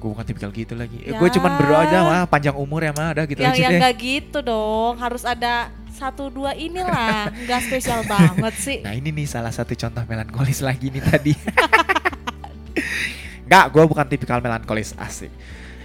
gue 0.00 0.08
bukan 0.08 0.24
tipikal 0.24 0.48
gitu 0.48 0.72
lagi. 0.72 0.96
Ya. 1.04 1.12
Ya. 1.12 1.20
Gue 1.20 1.28
cuma 1.28 1.52
berdoa 1.60 1.84
aja 1.84 2.00
mah 2.00 2.24
panjang 2.24 2.56
umur 2.56 2.80
ya 2.80 2.88
mah 2.96 3.12
ada 3.12 3.28
gitu 3.28 3.44
yang 3.44 3.52
aja 3.52 3.68
yang 3.68 3.72
deh. 3.76 3.80
nggak 3.84 3.94
gitu 4.00 4.38
dong 4.40 4.96
harus 4.96 5.28
ada 5.28 5.68
satu 5.92 6.32
dua 6.32 6.56
inilah 6.56 7.28
nggak 7.44 7.60
spesial 7.68 8.00
banget 8.08 8.54
sih 8.56 8.80
Nah 8.80 8.96
ini 8.96 9.12
nih 9.12 9.28
salah 9.28 9.52
satu 9.52 9.76
contoh 9.76 10.00
melankolis 10.08 10.64
lagi 10.64 10.88
nih 10.88 11.04
tadi. 11.04 11.36
Enggak, 13.44 13.64
gue 13.74 13.84
bukan 13.84 14.06
tipikal 14.08 14.40
melankolis 14.40 14.96
asik. 14.96 15.28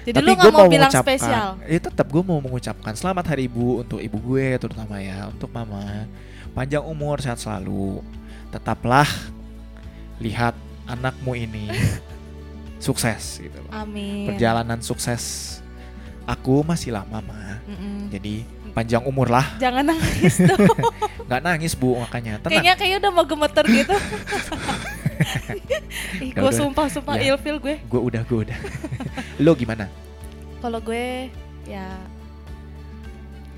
Jadi 0.06 0.16
Tapi 0.16 0.28
lu 0.28 0.34
gua 0.38 0.52
mau 0.54 0.68
bilang 0.70 0.94
spesial 0.94 1.58
Ya 1.66 1.80
tetap 1.82 2.06
gue 2.06 2.22
mau 2.22 2.38
mengucapkan 2.38 2.94
selamat 2.94 3.34
hari 3.34 3.50
ibu 3.50 3.82
untuk 3.82 3.98
ibu 3.98 4.18
gue 4.22 4.56
terutama 4.56 5.02
ya 5.02 5.28
untuk 5.28 5.50
mama. 5.50 6.06
Panjang 6.54 6.86
umur 6.86 7.20
sehat 7.20 7.42
selalu. 7.42 8.06
Tetaplah 8.48 9.10
lihat 10.22 10.54
anakmu 10.86 11.34
ini 11.34 11.68
sukses 12.86 13.42
gitu 13.42 13.58
loh. 13.58 13.72
amin 13.74 14.30
Perjalanan 14.30 14.80
sukses 14.80 15.58
aku 16.24 16.62
masih 16.62 16.94
lama 16.94 17.20
mah. 17.20 17.60
Mm-mm. 17.66 18.14
Jadi 18.14 18.46
panjang 18.72 19.02
umur 19.04 19.28
lah. 19.28 19.58
jangan 19.58 19.88
nangis 19.92 20.36
dong 20.38 20.68
Nggak 21.26 21.42
nangis 21.42 21.74
bu 21.74 21.98
makanya. 21.98 22.38
Tenang. 22.38 22.62
kayaknya 22.62 22.74
kayaknya 22.78 22.98
udah 23.02 23.12
mau 23.12 23.26
gemeter 23.26 23.66
gitu 23.66 23.96
Ih, 26.20 26.32
gue 26.32 26.52
sumpah 26.52 26.88
sumpah 26.88 27.16
Ya. 27.18 27.34
ilfil 27.34 27.58
gue 27.60 27.76
Gue 27.88 28.02
udah 28.02 28.22
gue 28.24 28.40
udah. 28.50 28.58
Lo 29.44 29.56
gimana? 29.56 29.88
Kalau 30.60 30.80
gue 30.80 31.30
ya 31.66 31.88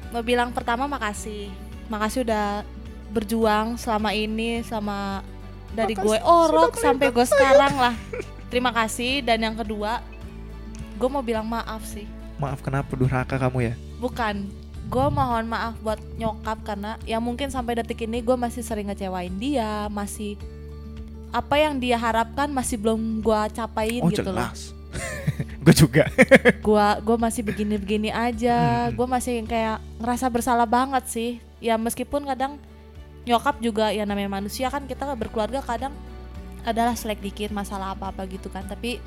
mau 0.09 0.23
bilang 0.23 0.55
pertama 0.55 0.87
makasih. 0.87 1.51
Makasih 1.87 2.23
udah 2.23 2.63
berjuang 3.11 3.79
selama 3.79 4.11
ini 4.11 4.63
sama 4.63 5.23
dari 5.71 5.95
Makasih 5.95 6.05
gue 6.07 6.17
orok 6.23 6.73
sampai 6.75 7.07
gue 7.11 7.25
sekarang 7.27 7.75
lah. 7.75 7.95
Terima 8.47 8.71
kasih 8.71 9.23
dan 9.23 9.43
yang 9.43 9.55
kedua 9.55 9.99
gue 10.97 11.09
mau 11.11 11.21
bilang 11.21 11.45
maaf 11.47 11.83
sih. 11.83 12.07
Maaf 12.37 12.61
kenapa 12.61 12.93
durhaka 12.95 13.35
kamu 13.37 13.71
ya? 13.71 13.73
Bukan 13.99 14.47
gue 14.87 15.07
mohon 15.11 15.51
maaf 15.51 15.75
buat 15.83 15.99
nyokap 16.15 16.63
karena 16.63 16.95
ya 17.03 17.19
mungkin 17.19 17.51
sampai 17.51 17.75
detik 17.75 18.07
ini 18.07 18.23
gue 18.23 18.35
masih 18.39 18.63
sering 18.63 18.87
ngecewain 18.87 19.35
dia, 19.35 19.91
masih 19.91 20.39
apa 21.37 21.55
yang 21.55 21.77
dia 21.77 21.95
harapkan 21.95 22.49
masih 22.49 22.81
belum 22.81 23.21
gue 23.21 23.41
capain 23.53 24.01
Oh 24.01 24.09
gitu 24.09 24.25
loh. 24.27 24.49
gue 25.65 25.73
juga. 25.75 26.09
gua 26.65 26.97
gua 26.97 27.17
masih 27.19 27.45
begini-begini 27.45 28.09
aja 28.09 28.87
Hmm. 28.89 28.95
gua 28.97 29.07
masih 29.07 29.45
kayak 29.45 29.77
ngerasa 30.01 30.25
bersalah 30.27 30.65
banget 30.65 31.03
sih 31.05 31.31
ya 31.59 31.77
meskipun 31.77 32.25
kadang 32.25 32.57
nyokap 33.23 33.59
juga 33.59 33.91
ya 33.91 34.07
namanya 34.07 34.31
manusia 34.33 34.71
kan 34.71 34.87
kita 34.87 35.05
berkeluarga 35.13 35.59
kadang 35.59 35.91
adalah 36.63 36.95
selek 36.95 37.19
dikit 37.19 37.51
masalah 37.51 37.93
apa-apa 37.93 38.23
gitu 38.25 38.47
kan 38.47 38.63
tapi 38.63 38.97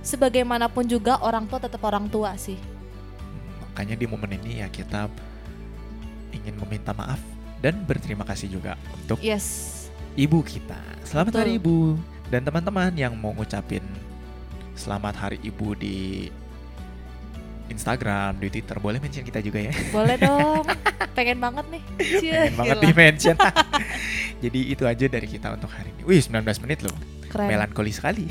sebagaimanapun 0.00 0.84
juga 0.84 1.18
orang 1.20 1.46
tua 1.46 1.58
tetap 1.58 1.82
orang 1.82 2.06
tua 2.06 2.36
sih 2.36 2.60
Makanya 3.64 3.96
di 3.96 4.04
momen 4.04 4.36
ini 4.36 4.60
ya 4.60 4.68
kita 4.68 5.08
ingin 6.30 6.54
meminta 6.60 6.92
maaf 6.92 7.18
dan 7.58 7.80
berterima 7.82 8.22
kasih 8.22 8.52
juga 8.52 8.76
untuk 8.92 9.16
yes 9.18 9.81
ibu 10.14 10.44
kita. 10.44 10.78
Selamat 11.02 11.32
Betul. 11.34 11.40
hari 11.44 11.52
ibu 11.56 11.76
dan 12.28 12.40
teman-teman 12.44 12.92
yang 12.96 13.12
mau 13.16 13.32
ngucapin 13.32 13.84
selamat 14.72 15.14
hari 15.18 15.38
ibu 15.44 15.76
di 15.76 16.28
Instagram, 17.68 18.36
di 18.36 18.48
Twitter 18.52 18.76
boleh 18.76 19.00
mention 19.00 19.24
kita 19.24 19.40
juga 19.40 19.60
ya. 19.60 19.72
boleh 19.88 20.16
dong 20.24 20.64
pengen 21.12 21.40
banget 21.40 21.64
nih 21.72 21.82
Cie, 22.20 22.32
Pengen 22.48 22.56
banget 22.56 22.76
di 22.80 22.90
mention. 22.92 23.36
Jadi 24.44 24.60
itu 24.74 24.84
aja 24.84 25.06
dari 25.06 25.28
kita 25.28 25.54
untuk 25.54 25.70
hari 25.70 25.94
ini. 25.94 26.02
Wih, 26.02 26.20
19 26.20 26.42
menit 26.66 26.82
loh. 26.82 26.96
keren 27.30 27.48
Melankoli 27.48 27.92
sekali. 27.94 28.26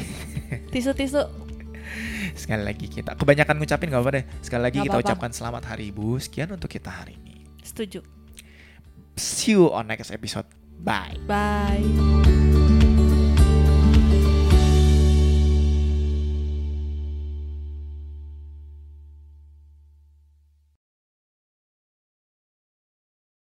tisu-tisu 0.73 1.23
Sekali 2.35 2.63
lagi 2.63 2.87
kita 2.87 3.15
kebanyakan 3.15 3.57
ngucapin 3.57 3.89
gak 3.89 4.01
apa-apa 4.01 4.11
deh. 4.21 4.25
Sekali 4.43 4.61
lagi 4.65 4.77
Nggak 4.81 4.85
kita 4.87 4.97
apa-apa. 4.97 5.09
ucapkan 5.13 5.31
selamat 5.31 5.63
hari 5.73 5.83
ibu. 5.89 6.17
Sekian 6.17 6.49
untuk 6.51 6.69
kita 6.69 6.89
hari 6.91 7.17
ini. 7.17 7.45
setuju 7.61 8.01
See 9.15 9.53
you 9.53 9.69
on 9.69 9.85
next 9.87 10.09
episode. 10.09 10.60
Bye. 10.83 11.17
bye 11.27 12.20